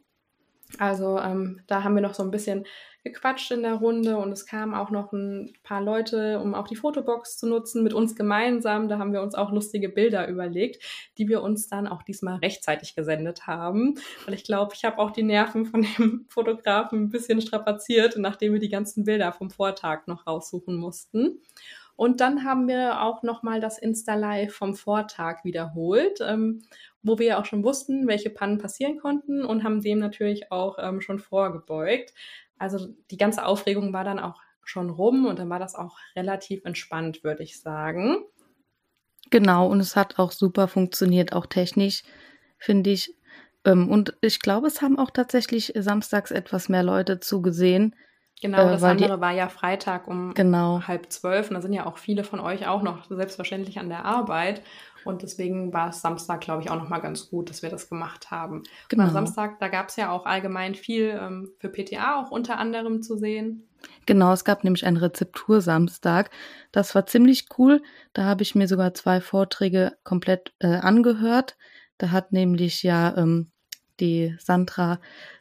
[0.78, 2.66] Also ähm, da haben wir noch so ein bisschen
[3.04, 6.76] gequatscht in der Runde und es kamen auch noch ein paar Leute, um auch die
[6.76, 8.90] Fotobox zu nutzen mit uns gemeinsam.
[8.90, 10.84] Da haben wir uns auch lustige Bilder überlegt,
[11.18, 13.96] die wir uns dann auch diesmal rechtzeitig gesendet haben.
[14.26, 18.54] Weil ich glaube, ich habe auch die Nerven von dem Fotografen ein bisschen strapaziert, nachdem
[18.54, 21.40] wir die ganzen Bilder vom Vortag noch raussuchen mussten.
[22.00, 26.62] Und dann haben wir auch nochmal das Insta-Live vom Vortag wiederholt, ähm,
[27.04, 31.02] wo wir auch schon wussten, welche Pannen passieren konnten und haben dem natürlich auch ähm,
[31.02, 32.14] schon vorgebeugt.
[32.60, 36.64] Also die ganze Aufregung war dann auch schon rum und dann war das auch relativ
[36.66, 38.18] entspannt, würde ich sagen.
[39.32, 42.04] Genau, und es hat auch super funktioniert, auch technisch,
[42.58, 43.16] finde ich.
[43.66, 47.96] Ähm, und ich glaube, es haben auch tatsächlich samstags etwas mehr Leute zugesehen.
[48.42, 50.82] Genau, äh, das andere die, war ja Freitag um genau.
[50.88, 51.50] halb zwölf.
[51.50, 54.62] Und da sind ja auch viele von euch auch noch selbstverständlich an der Arbeit.
[55.06, 58.32] Und deswegen war es Samstag, glaube ich, auch nochmal ganz gut, dass wir das gemacht
[58.32, 58.64] haben.
[58.90, 59.04] Genau.
[59.04, 62.58] Und am Samstag, da gab es ja auch allgemein viel ähm, für PTA auch unter
[62.58, 63.66] anderem zu sehen.
[64.06, 66.32] Genau, es gab nämlich einen Rezeptursamstag.
[66.72, 67.82] Das war ziemlich cool.
[68.14, 71.56] Da habe ich mir sogar zwei Vorträge komplett äh, angehört.
[71.98, 73.52] Da hat nämlich ja ähm,
[74.00, 75.00] die Sandra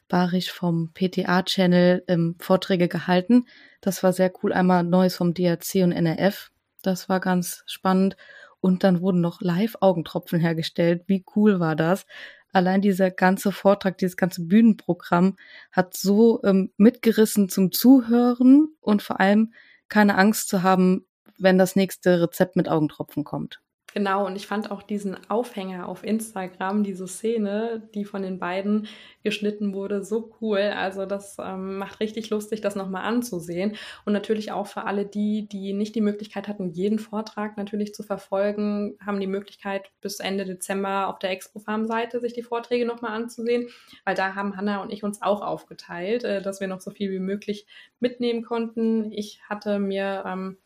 [0.08, 3.46] Barich vom PTA-Channel ähm, Vorträge gehalten.
[3.80, 4.52] Das war sehr cool.
[4.52, 6.50] Einmal Neues vom DRC und NRF.
[6.82, 8.16] Das war ganz spannend.
[8.60, 11.04] Und dann wurden noch Live-Augentropfen hergestellt.
[11.06, 12.06] Wie cool war das?
[12.52, 15.36] Allein dieser ganze Vortrag, dieses ganze Bühnenprogramm
[15.70, 19.52] hat so ähm, mitgerissen zum Zuhören und vor allem
[19.88, 21.06] keine Angst zu haben,
[21.38, 23.60] wenn das nächste Rezept mit Augentropfen kommt.
[23.94, 28.86] Genau, und ich fand auch diesen Aufhänger auf Instagram, diese Szene, die von den beiden
[29.24, 30.58] geschnitten wurde, so cool.
[30.58, 33.76] Also das ähm, macht richtig lustig, das nochmal anzusehen.
[34.04, 38.02] Und natürlich auch für alle die, die nicht die Möglichkeit hatten, jeden Vortrag natürlich zu
[38.02, 42.84] verfolgen, haben die Möglichkeit, bis Ende Dezember auf der Expo Farm Seite sich die Vorträge
[42.84, 43.70] nochmal anzusehen,
[44.04, 47.10] weil da haben Hanna und ich uns auch aufgeteilt, äh, dass wir noch so viel
[47.10, 47.66] wie möglich
[48.00, 49.10] mitnehmen konnten.
[49.12, 50.58] Ich hatte mir ähm,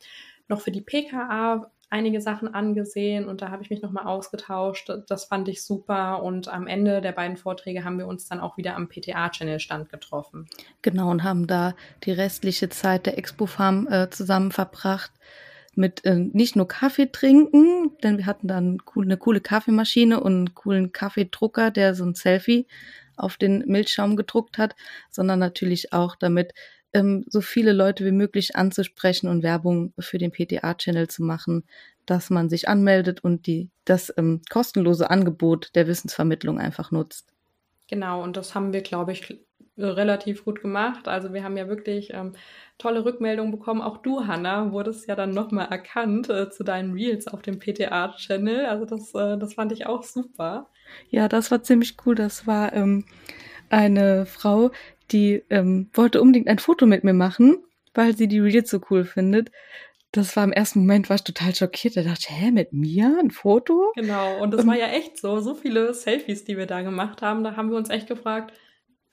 [0.53, 4.91] noch für die PKA einige Sachen angesehen und da habe ich mich nochmal ausgetauscht.
[5.09, 8.57] Das fand ich super und am Ende der beiden Vorträge haben wir uns dann auch
[8.57, 10.49] wieder am PTA-Channel-Stand getroffen.
[10.81, 15.13] Genau und haben da die restliche Zeit der Expo Farm äh, zusammen verbracht
[15.75, 20.35] mit äh, nicht nur Kaffee trinken, denn wir hatten dann cool, eine coole Kaffeemaschine und
[20.35, 22.67] einen coolen Kaffeedrucker, der so ein Selfie
[23.17, 24.75] auf den Milchschaum gedruckt hat,
[25.11, 26.55] sondern natürlich auch damit
[26.95, 31.65] ähm, so viele Leute wie möglich anzusprechen und Werbung für den PTA-Channel zu machen,
[32.07, 37.33] dass man sich anmeldet und die, das ähm, kostenlose Angebot der Wissensvermittlung einfach nutzt.
[37.89, 39.39] Genau, und das haben wir, glaube ich,
[39.79, 41.09] relativ gut gemacht.
[41.09, 42.33] Also wir haben ja wirklich ähm,
[42.79, 43.81] tolle Rückmeldungen bekommen.
[43.81, 48.67] Auch du, Hanna, wurdest ja dann nochmal erkannt äh, zu deinen Reels auf dem PTA-Channel.
[48.67, 50.69] Also das, äh, das fand ich auch super.
[51.11, 52.15] Ja, das war ziemlich cool.
[52.15, 53.05] Das war ähm,
[53.71, 54.71] eine Frau,
[55.13, 57.59] die ähm, wollte unbedingt ein Foto mit mir machen,
[57.95, 59.51] weil sie die Reels so cool findet.
[60.13, 61.97] Das war im ersten Moment, war ich total schockiert.
[61.97, 63.93] Da dachte ich, hä, mit mir ein Foto?
[63.95, 65.41] Genau, und das war ja echt so.
[65.41, 68.53] So viele Selfies, die wir da gemacht haben, da haben wir uns echt gefragt,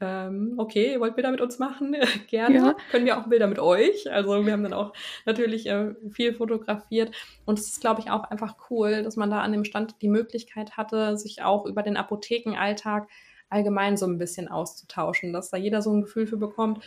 [0.02, 1.96] ähm, okay, wollt Bilder mit uns machen?
[2.28, 2.56] Gerne.
[2.56, 2.76] Ja.
[2.92, 4.10] Können wir auch Bilder mit euch?
[4.12, 4.94] Also wir haben dann auch
[5.26, 7.14] natürlich äh, viel fotografiert.
[7.46, 10.08] Und es ist, glaube ich, auch einfach cool, dass man da an dem Stand die
[10.08, 13.10] Möglichkeit hatte, sich auch über den Apothekenalltag
[13.50, 16.84] allgemein so ein bisschen auszutauschen, dass da jeder so ein Gefühl für bekommt,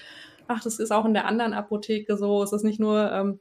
[0.48, 3.40] ach, das ist auch in der anderen Apotheke so, es ist nicht nur ähm,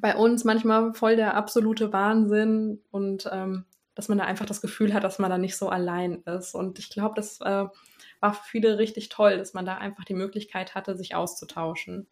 [0.00, 4.94] bei uns manchmal voll der absolute Wahnsinn und ähm, dass man da einfach das Gefühl
[4.94, 6.54] hat, dass man da nicht so allein ist.
[6.54, 7.66] Und ich glaube, das äh,
[8.20, 12.06] war für viele richtig toll, dass man da einfach die Möglichkeit hatte, sich auszutauschen.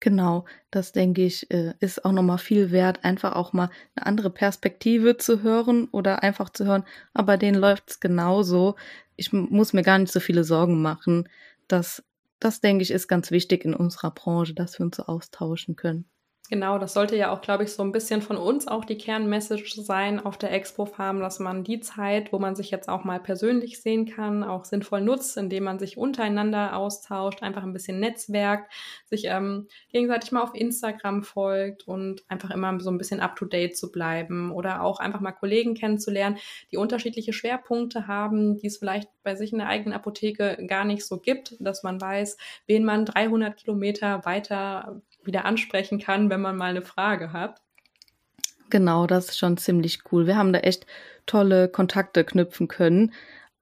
[0.00, 4.30] Genau, das denke ich, äh, ist auch nochmal viel wert, einfach auch mal eine andere
[4.30, 6.84] Perspektive zu hören oder einfach zu hören,
[7.14, 8.76] aber denen läuft's genauso.
[9.16, 11.28] Ich muss mir gar nicht so viele Sorgen machen.
[11.66, 12.04] Das,
[12.38, 16.04] das denke ich, ist ganz wichtig in unserer Branche, dass wir uns so austauschen können.
[16.50, 19.82] Genau, das sollte ja auch, glaube ich, so ein bisschen von uns auch die Kernmessage
[19.82, 23.20] sein auf der Expo Farm, dass man die Zeit, wo man sich jetzt auch mal
[23.20, 28.72] persönlich sehen kann, auch sinnvoll nutzt, indem man sich untereinander austauscht, einfach ein bisschen netzwerkt,
[29.04, 33.44] sich ähm, gegenseitig mal auf Instagram folgt und einfach immer so ein bisschen up to
[33.44, 36.38] date zu bleiben oder auch einfach mal Kollegen kennenzulernen,
[36.72, 41.04] die unterschiedliche Schwerpunkte haben, die es vielleicht bei sich in der eigenen Apotheke gar nicht
[41.04, 46.56] so gibt, dass man weiß, wen man 300 Kilometer weiter wieder ansprechen kann, wenn man
[46.56, 47.60] mal eine Frage hat.
[48.70, 50.26] Genau, das ist schon ziemlich cool.
[50.26, 50.86] Wir haben da echt
[51.26, 53.12] tolle Kontakte knüpfen können.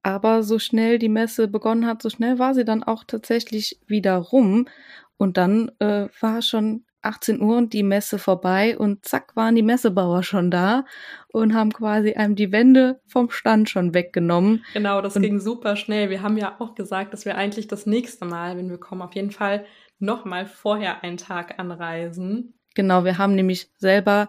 [0.02, 4.16] Aber so schnell die Messe begonnen hat, so schnell war sie dann auch tatsächlich wieder
[4.16, 4.68] rum.
[5.16, 9.62] Und dann äh, war schon 18 Uhr und die Messe vorbei und zack waren die
[9.62, 10.84] Messebauer schon da
[11.28, 14.64] und haben quasi einem die Wände vom Stand schon weggenommen.
[14.74, 16.10] Genau, das und ging super schnell.
[16.10, 19.14] Wir haben ja auch gesagt, dass wir eigentlich das nächste Mal, wenn wir kommen, auf
[19.14, 19.64] jeden Fall
[19.98, 22.58] nochmal vorher einen Tag anreisen.
[22.74, 24.28] Genau, wir haben nämlich selber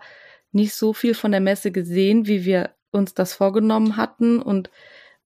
[0.52, 4.70] nicht so viel von der Messe gesehen, wie wir uns das vorgenommen hatten und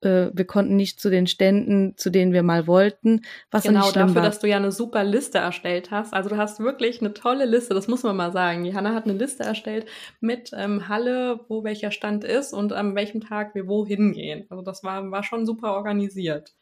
[0.02, 3.22] äh, wir konnten nicht zu den Ständen, zu denen wir mal wollten.
[3.52, 4.24] Was genau, dafür, war.
[4.24, 6.14] dass du ja eine super Liste erstellt hast.
[6.14, 8.64] Also du hast wirklich eine tolle Liste, das muss man mal sagen.
[8.64, 9.86] Die Hanna hat eine Liste erstellt
[10.20, 14.46] mit ähm, Halle, wo welcher Stand ist und an welchem Tag wir wohin gehen.
[14.50, 16.54] Also das war, war schon super organisiert.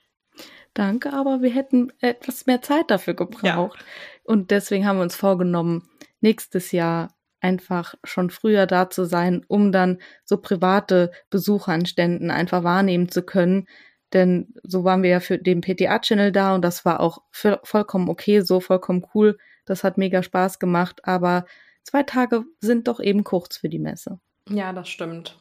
[0.74, 3.80] Danke, aber wir hätten etwas mehr Zeit dafür gebraucht.
[3.80, 3.86] Ja.
[4.24, 5.90] Und deswegen haben wir uns vorgenommen,
[6.22, 12.32] nächstes Jahr einfach schon früher da zu sein, um dann so private Besucher an Ständen
[12.32, 13.68] einfach wahrnehmen zu können.
[14.14, 18.42] Denn so waren wir ja für den PTA-Channel da und das war auch vollkommen okay,
[18.42, 19.38] so vollkommen cool.
[19.66, 21.46] Das hat mega Spaß gemacht, aber
[21.84, 24.20] zwei Tage sind doch eben kurz für die Messe.
[24.50, 25.40] Ja, das stimmt.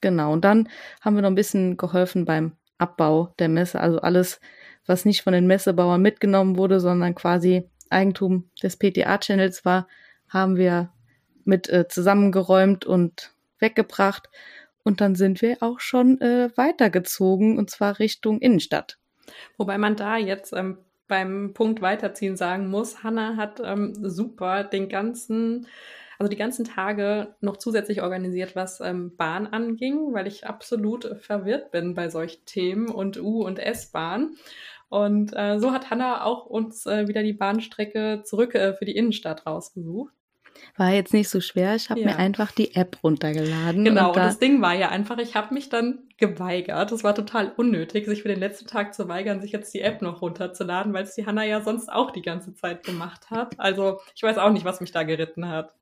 [0.00, 0.68] Genau, und dann
[1.00, 4.40] haben wir noch ein bisschen geholfen beim Abbau der Messe, also alles,
[4.86, 9.86] was nicht von den Messebauern mitgenommen wurde, sondern quasi Eigentum des PTA-Channels war,
[10.28, 10.90] haben wir
[11.44, 14.28] mit äh, zusammengeräumt und weggebracht.
[14.82, 18.98] Und dann sind wir auch schon äh, weitergezogen, und zwar Richtung Innenstadt.
[19.56, 24.88] Wobei man da jetzt ähm, beim Punkt weiterziehen sagen muss, Hannah hat ähm, super den
[24.88, 25.66] ganzen,
[26.22, 31.72] also die ganzen Tage noch zusätzlich organisiert, was ähm, Bahn anging, weil ich absolut verwirrt
[31.72, 34.36] bin bei solchen Themen und U- und S-Bahn.
[34.88, 38.94] Und äh, so hat Hannah auch uns äh, wieder die Bahnstrecke zurück äh, für die
[38.94, 40.14] Innenstadt rausgesucht.
[40.76, 41.74] War jetzt nicht so schwer.
[41.74, 42.06] Ich habe ja.
[42.06, 43.84] mir einfach die App runtergeladen.
[43.84, 46.92] Genau, und, da und das Ding war ja einfach, ich habe mich dann geweigert.
[46.92, 50.02] Es war total unnötig, sich für den letzten Tag zu weigern, sich jetzt die App
[50.02, 53.58] noch runterzuladen, weil es die Hanna ja sonst auch die ganze Zeit gemacht hat.
[53.58, 55.74] Also ich weiß auch nicht, was mich da geritten hat.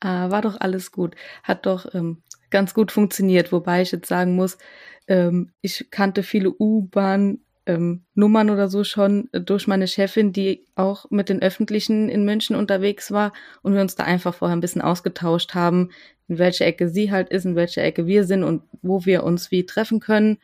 [0.00, 1.14] Ah, war doch alles gut.
[1.42, 4.58] Hat doch ähm, ganz gut funktioniert, wobei ich jetzt sagen muss,
[5.08, 11.10] ähm, ich kannte viele U-Bahn ähm, Nummern oder so schon durch meine Chefin, die auch
[11.10, 14.82] mit den Öffentlichen in München unterwegs war und wir uns da einfach vorher ein bisschen
[14.82, 15.90] ausgetauscht haben,
[16.28, 19.50] in welcher Ecke sie halt ist, in welcher Ecke wir sind und wo wir uns
[19.50, 20.38] wie treffen können.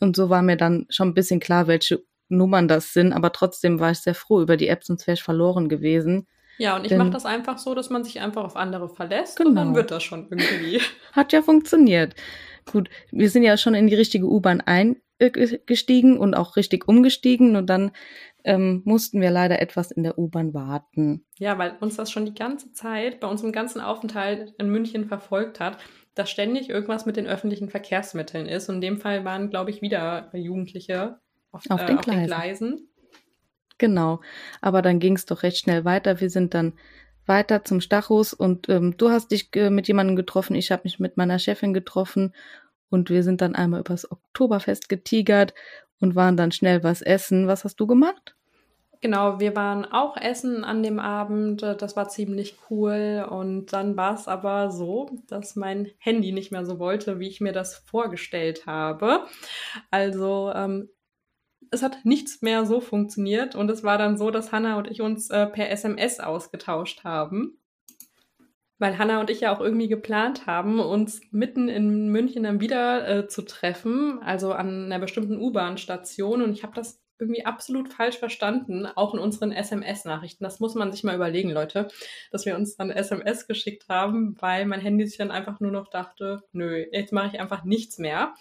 [0.00, 3.78] Und so war mir dann schon ein bisschen klar, welche Nummern das sind, aber trotzdem
[3.78, 6.26] war ich sehr froh über die App, sonst wäre ich verloren gewesen.
[6.58, 9.50] Ja, und ich mache das einfach so, dass man sich einfach auf andere verlässt genau.
[9.50, 9.76] und dann genau.
[9.76, 10.80] wird das schon irgendwie.
[11.12, 12.14] Hat ja funktioniert.
[12.70, 17.56] Gut, wir sind ja schon in die richtige U-Bahn ein gestiegen und auch richtig umgestiegen
[17.56, 17.92] und dann
[18.44, 21.24] ähm, mussten wir leider etwas in der U-Bahn warten.
[21.38, 25.60] Ja, weil uns das schon die ganze Zeit bei unserem ganzen Aufenthalt in München verfolgt
[25.60, 25.78] hat,
[26.14, 28.68] dass ständig irgendwas mit den öffentlichen Verkehrsmitteln ist.
[28.68, 31.18] Und in dem Fall waren, glaube ich, wieder Jugendliche
[31.52, 32.88] auf, auf, äh, den, auf den, Gleisen.
[33.78, 34.20] Genau,
[34.60, 36.20] aber dann ging es doch recht schnell weiter.
[36.20, 36.74] Wir sind dann
[37.26, 41.00] weiter zum Stachus und ähm, du hast dich äh, mit jemandem getroffen, ich habe mich
[41.00, 42.34] mit meiner Chefin getroffen
[42.90, 45.54] und wir sind dann einmal übers Oktoberfest getigert
[46.00, 47.48] und waren dann schnell was essen.
[47.48, 48.36] Was hast du gemacht?
[49.00, 51.60] Genau, wir waren auch essen an dem Abend.
[51.62, 53.26] Das war ziemlich cool.
[53.28, 57.42] Und dann war es aber so, dass mein Handy nicht mehr so wollte, wie ich
[57.42, 59.26] mir das vorgestellt habe.
[59.90, 60.88] Also ähm,
[61.74, 63.54] es hat nichts mehr so funktioniert.
[63.54, 67.58] Und es war dann so, dass Hannah und ich uns äh, per SMS ausgetauscht haben
[68.78, 73.08] weil Hanna und ich ja auch irgendwie geplant haben, uns mitten in München dann wieder
[73.08, 76.42] äh, zu treffen, also an einer bestimmten U-Bahn-Station.
[76.42, 80.42] Und ich habe das irgendwie absolut falsch verstanden, auch in unseren SMS-Nachrichten.
[80.42, 81.88] Das muss man sich mal überlegen, Leute,
[82.32, 85.88] dass wir uns dann SMS geschickt haben, weil mein Handy sich dann einfach nur noch
[85.88, 88.34] dachte, nö, jetzt mache ich einfach nichts mehr.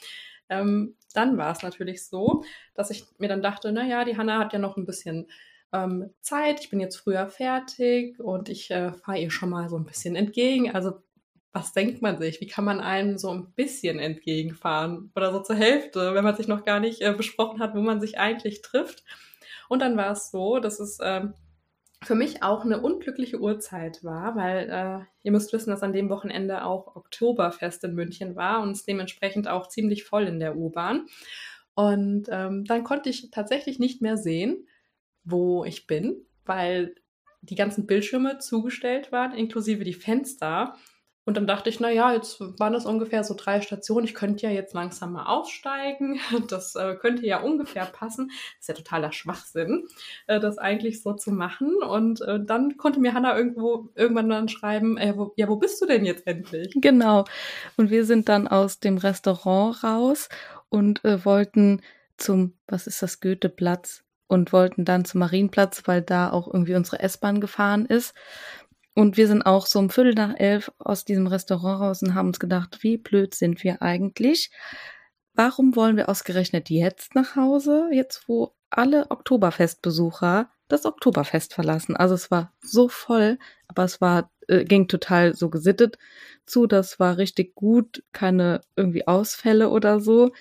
[0.50, 4.40] Ähm, dann war es natürlich so, dass ich mir dann dachte, na ja, die Hanna
[4.40, 5.28] hat ja noch ein bisschen
[5.72, 9.78] ähm, Zeit, ich bin jetzt früher fertig und ich äh, fahre ihr schon mal so
[9.78, 10.74] ein bisschen entgegen.
[10.74, 10.94] Also
[11.52, 12.42] was denkt man sich?
[12.42, 16.48] Wie kann man einem so ein bisschen entgegenfahren oder so zur Hälfte, wenn man sich
[16.48, 19.04] noch gar nicht äh, besprochen hat, wo man sich eigentlich trifft?
[19.70, 21.22] Und dann war es so, dass es äh,
[22.04, 26.10] für mich auch eine unglückliche Uhrzeit war, weil äh, ihr müsst wissen, dass an dem
[26.10, 31.08] Wochenende auch Oktoberfest in München war und es dementsprechend auch ziemlich voll in der U-Bahn.
[31.76, 34.68] Und ähm, dann konnte ich tatsächlich nicht mehr sehen,
[35.24, 36.96] wo ich bin, weil
[37.42, 40.76] die ganzen Bildschirme zugestellt waren, inklusive die Fenster.
[41.26, 44.06] Und dann dachte ich, na ja, jetzt waren das ungefähr so drei Stationen.
[44.06, 46.20] Ich könnte ja jetzt langsam mal aussteigen.
[46.50, 48.28] Das äh, könnte ja ungefähr passen.
[48.28, 49.88] Das ist ja totaler Schwachsinn,
[50.28, 51.78] äh, das eigentlich so zu machen.
[51.82, 55.82] Und äh, dann konnte mir Hanna irgendwo irgendwann dann schreiben, äh, wo, ja, wo bist
[55.82, 56.76] du denn jetzt endlich?
[56.76, 57.26] Genau.
[57.78, 60.30] Und wir sind dann aus dem Restaurant raus
[60.70, 61.82] und äh, wollten
[62.18, 64.04] zum, was ist das, Goetheplatz?
[64.34, 68.14] und wollten dann zum Marienplatz, weil da auch irgendwie unsere S-Bahn gefahren ist.
[68.96, 72.28] Und wir sind auch so um Viertel nach elf aus diesem Restaurant raus und haben
[72.28, 74.52] uns gedacht, wie blöd sind wir eigentlich?
[75.34, 81.96] Warum wollen wir ausgerechnet jetzt nach Hause, jetzt wo alle Oktoberfestbesucher das Oktoberfest verlassen?
[81.96, 85.98] Also es war so voll, aber es war äh, ging total so gesittet
[86.46, 90.32] zu, das war richtig gut, keine irgendwie Ausfälle oder so.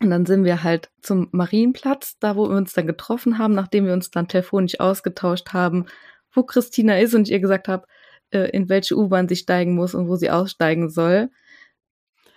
[0.00, 3.86] Und dann sind wir halt zum Marienplatz, da wo wir uns dann getroffen haben, nachdem
[3.86, 5.86] wir uns dann telefonisch ausgetauscht haben,
[6.38, 7.86] wo Christina ist und ich ihr gesagt habe,
[8.30, 11.30] äh, in welche U-Bahn sie steigen muss und wo sie aussteigen soll.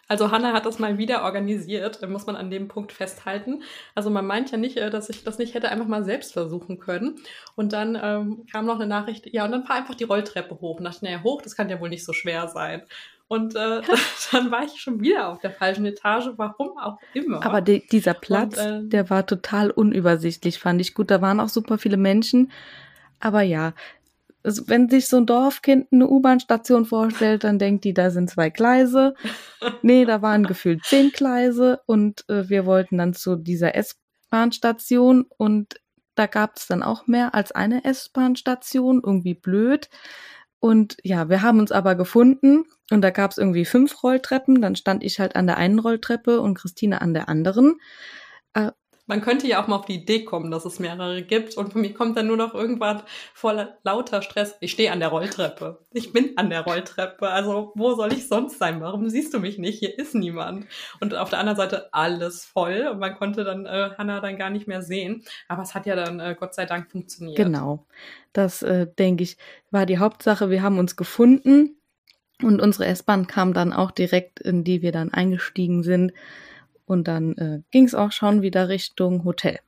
[0.08, 3.64] Also Hanna hat das mal wieder organisiert, muss man an dem Punkt festhalten.
[3.96, 6.80] Also man meint ja nicht, äh, dass ich das nicht hätte einfach mal selbst versuchen
[6.80, 7.16] können.
[7.56, 10.80] Und dann ähm, kam noch eine Nachricht, ja, und dann fahr einfach die Rolltreppe hoch.
[10.80, 12.82] Und dachte, naja, hoch, das kann ja wohl nicht so schwer sein.
[13.30, 13.82] Und äh,
[14.34, 17.46] dann war ich schon wieder auf der falschen Etage, warum auch immer.
[17.46, 21.10] Aber die, dieser Platz, und, äh, der war total unübersichtlich, fand ich gut.
[21.10, 22.52] Da waren auch super viele Menschen.
[23.22, 23.74] Aber ja,
[24.44, 28.50] also wenn sich so ein Dorfkind eine U-Bahn-Station vorstellt, dann denkt die, da sind zwei
[28.50, 29.14] Gleise.
[29.82, 35.80] nee, da waren gefühlt zehn Gleise und äh, wir wollten dann zu dieser S-Bahn-Station und
[36.16, 39.90] da gab es dann auch mehr als eine S-Bahn-Station, irgendwie blöd.
[40.60, 44.62] Und ja, wir haben uns aber gefunden und da gab es irgendwie fünf Rolltreppen.
[44.62, 47.80] Dann stand ich halt an der einen Rolltreppe und Christine an der anderen.
[48.54, 48.72] Äh,
[49.12, 51.82] man könnte ja auch mal auf die Idee kommen, dass es mehrere gibt und von
[51.82, 53.04] mir kommt dann nur noch irgendwann
[53.34, 54.56] voller lauter Stress.
[54.62, 55.80] Ich stehe an der Rolltreppe.
[55.92, 57.28] Ich bin an der Rolltreppe.
[57.28, 58.80] Also wo soll ich sonst sein?
[58.80, 59.80] Warum siehst du mich nicht?
[59.80, 60.66] Hier ist niemand.
[61.02, 64.50] Und auf der anderen Seite alles voll und man konnte dann äh, Hannah dann gar
[64.50, 65.26] nicht mehr sehen.
[65.50, 67.36] Aber es hat ja dann äh, Gott sei Dank funktioniert.
[67.36, 67.86] Genau.
[68.32, 69.36] Das äh, denke ich
[69.72, 70.50] war die Hauptsache.
[70.50, 71.76] Wir haben uns gefunden
[72.42, 76.14] und unsere S-Bahn kam dann auch direkt, in die wir dann eingestiegen sind.
[76.92, 79.60] Und dann äh, ging es auch schon wieder Richtung Hotel.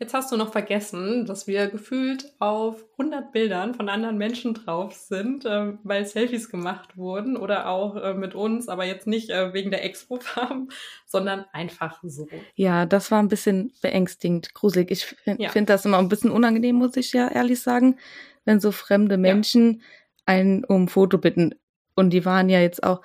[0.00, 4.92] Jetzt hast du noch vergessen, dass wir gefühlt auf 100 Bildern von anderen Menschen drauf
[4.92, 9.52] sind, äh, weil Selfies gemacht wurden oder auch äh, mit uns, aber jetzt nicht äh,
[9.52, 10.70] wegen der Expo-Farben,
[11.06, 12.26] sondern einfach so.
[12.56, 14.90] Ja, das war ein bisschen beängstigend, gruselig.
[14.90, 15.50] Ich finde ja.
[15.50, 18.00] find das immer ein bisschen unangenehm, muss ich ja ehrlich sagen,
[18.44, 19.80] wenn so fremde Menschen ja.
[20.26, 21.54] einen um Foto bitten.
[21.94, 23.00] Und die waren ja jetzt auch,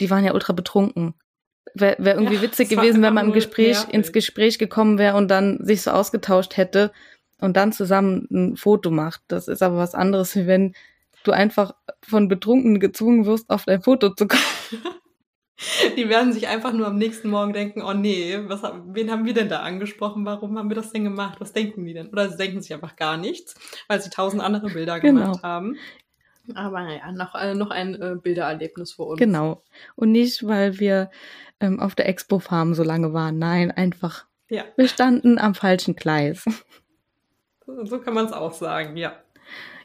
[0.00, 1.14] die waren ja ultra betrunken
[1.74, 3.94] wäre wär irgendwie ja, witzig gewesen, wenn man im Gespräch, nervig.
[3.94, 6.92] ins Gespräch gekommen wäre und dann sich so ausgetauscht hätte
[7.40, 9.22] und dann zusammen ein Foto macht.
[9.28, 10.74] Das ist aber was anderes, wie wenn
[11.24, 14.42] du einfach von Betrunkenen gezwungen wirst, auf dein Foto zu kommen.
[15.96, 19.34] Die werden sich einfach nur am nächsten Morgen denken, oh nee, was, wen haben wir
[19.34, 20.26] denn da angesprochen?
[20.26, 21.40] Warum haben wir das denn gemacht?
[21.40, 22.08] Was denken die denn?
[22.08, 23.54] Oder sie denken sich einfach gar nichts,
[23.86, 25.20] weil sie tausend andere Bilder genau.
[25.20, 25.76] gemacht haben.
[26.54, 29.18] Aber naja, noch, äh, noch ein äh, Bildererlebnis für uns.
[29.18, 29.62] Genau.
[29.94, 31.10] Und nicht, weil wir
[31.60, 33.38] ähm, auf der Expo Farm so lange waren.
[33.38, 34.26] Nein, einfach.
[34.48, 34.64] Ja.
[34.76, 36.44] Wir standen am falschen Gleis.
[37.84, 39.14] So kann man es auch sagen, ja.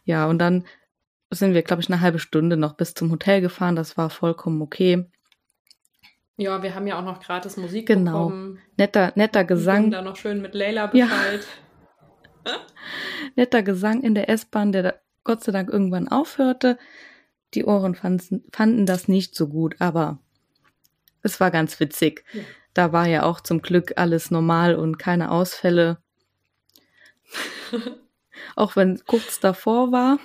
[0.04, 0.66] Ja, und dann
[1.32, 3.76] sind wir, glaube ich, eine halbe Stunde noch bis zum Hotel gefahren.
[3.76, 5.06] Das war vollkommen okay.
[6.38, 8.28] Ja, wir haben ja auch noch gratis Musik genau.
[8.28, 8.60] bekommen.
[8.78, 9.92] Netter, netter Gesang.
[9.92, 11.46] Da noch schön mit Leila Bescheid.
[12.46, 12.54] Ja.
[13.36, 16.78] netter Gesang in der S-Bahn, der Gott sei Dank irgendwann aufhörte.
[17.54, 20.20] Die Ohren fanden, fanden das nicht so gut, aber
[21.22, 22.24] es war ganz witzig.
[22.34, 22.42] Ja.
[22.74, 25.98] Da war ja auch zum Glück alles normal und keine Ausfälle.
[28.56, 30.20] auch wenn kurz davor war.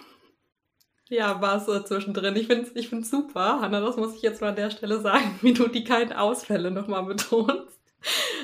[1.09, 2.37] Ja, war es so zwischendrin.
[2.37, 5.01] Ich finde es ich find's super, Hanna, das muss ich jetzt mal an der Stelle
[5.01, 7.81] sagen, wie du die keinen Ausfälle nochmal betonst.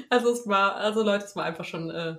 [0.09, 2.17] Also es war, also Leute, es war einfach schon äh,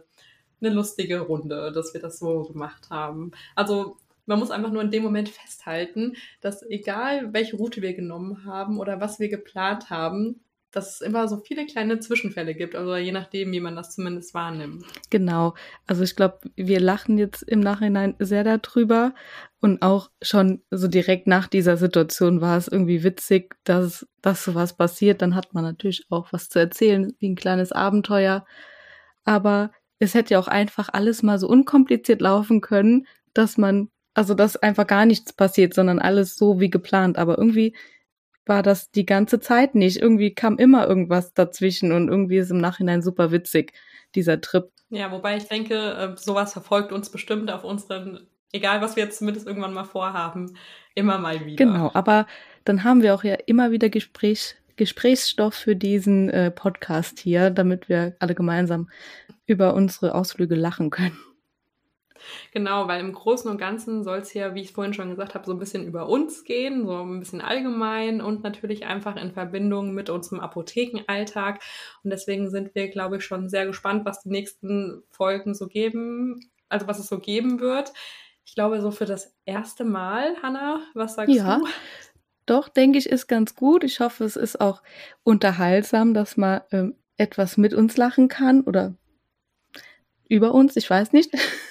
[0.61, 3.32] eine lustige Runde, dass wir das so gemacht haben.
[3.55, 8.45] Also man muss einfach nur in dem Moment festhalten, dass egal welche Route wir genommen
[8.45, 10.41] haben oder was wir geplant haben,
[10.72, 14.34] dass es immer so viele kleine Zwischenfälle gibt, also je nachdem, wie man das zumindest
[14.34, 14.86] wahrnimmt.
[15.09, 15.53] Genau.
[15.86, 19.13] Also ich glaube, wir lachen jetzt im Nachhinein sehr darüber
[19.59, 24.74] und auch schon so direkt nach dieser Situation war es irgendwie witzig, dass, dass sowas
[24.74, 25.22] passiert.
[25.22, 28.45] Dann hat man natürlich auch was zu erzählen, wie ein kleines Abenteuer.
[29.26, 34.34] Aber es hätte ja auch einfach alles mal so unkompliziert laufen können, dass man also
[34.34, 37.18] dass einfach gar nichts passiert, sondern alles so wie geplant.
[37.18, 37.76] Aber irgendwie
[38.45, 39.97] war das die ganze Zeit nicht.
[39.97, 43.74] Irgendwie kam immer irgendwas dazwischen und irgendwie ist im Nachhinein super witzig,
[44.16, 44.70] dieser Trip.
[44.89, 49.20] Ja, wobei ich denke, äh, sowas verfolgt uns bestimmt auf unseren, egal was wir jetzt
[49.20, 50.57] zumindest irgendwann mal vorhaben,
[50.95, 51.64] immer mal wieder.
[51.64, 52.28] Genau, aber
[52.66, 57.88] dann haben wir auch ja immer wieder Gespräch, Gesprächsstoff für diesen äh, Podcast hier, damit
[57.88, 58.89] wir alle gemeinsam
[59.45, 61.18] über unsere Ausflüge lachen können.
[62.51, 65.45] Genau, weil im Großen und Ganzen soll es hier, wie ich vorhin schon gesagt habe,
[65.45, 69.93] so ein bisschen über uns gehen, so ein bisschen allgemein und natürlich einfach in Verbindung
[69.93, 71.61] mit unserem Apothekenalltag.
[72.03, 76.51] Und deswegen sind wir, glaube ich, schon sehr gespannt, was die nächsten Folgen so geben,
[76.69, 77.93] also was es so geben wird.
[78.45, 81.57] Ich glaube, so für das erste Mal, Hanna, was sagst ja.
[81.57, 81.65] du?
[82.45, 83.84] Doch, denke ich, ist ganz gut.
[83.84, 84.82] Ich hoffe, es ist auch
[85.24, 88.95] unterhaltsam, dass man ähm, etwas mit uns lachen kann oder
[90.28, 91.32] über uns, ich weiß nicht.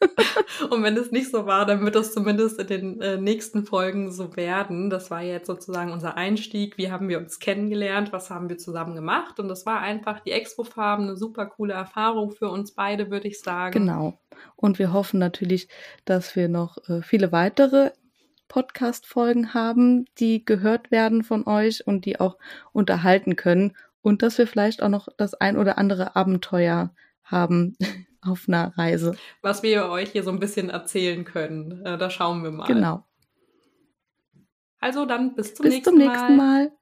[0.70, 4.12] und wenn es nicht so war, dann wird es zumindest in den äh, nächsten Folgen
[4.12, 4.90] so werden.
[4.90, 6.78] Das war jetzt sozusagen unser Einstieg.
[6.78, 8.12] Wie haben wir uns kennengelernt?
[8.12, 9.40] Was haben wir zusammen gemacht?
[9.40, 13.40] Und das war einfach die Expo-Farben, eine super coole Erfahrung für uns beide, würde ich
[13.40, 13.72] sagen.
[13.72, 14.18] Genau.
[14.56, 15.68] Und wir hoffen natürlich,
[16.04, 17.90] dass wir noch äh, viele weitere
[18.48, 22.38] Podcast-Folgen haben, die gehört werden von euch und die auch
[22.72, 23.76] unterhalten können.
[24.00, 27.76] Und dass wir vielleicht auch noch das ein oder andere Abenteuer haben,
[28.20, 29.16] auf einer Reise.
[29.42, 31.84] Was wir euch hier so ein bisschen erzählen können.
[31.84, 32.66] Äh, da schauen wir mal.
[32.66, 33.04] Genau.
[34.80, 36.04] Also dann bis zum bis nächsten Mal.
[36.04, 36.77] Bis zum nächsten Mal.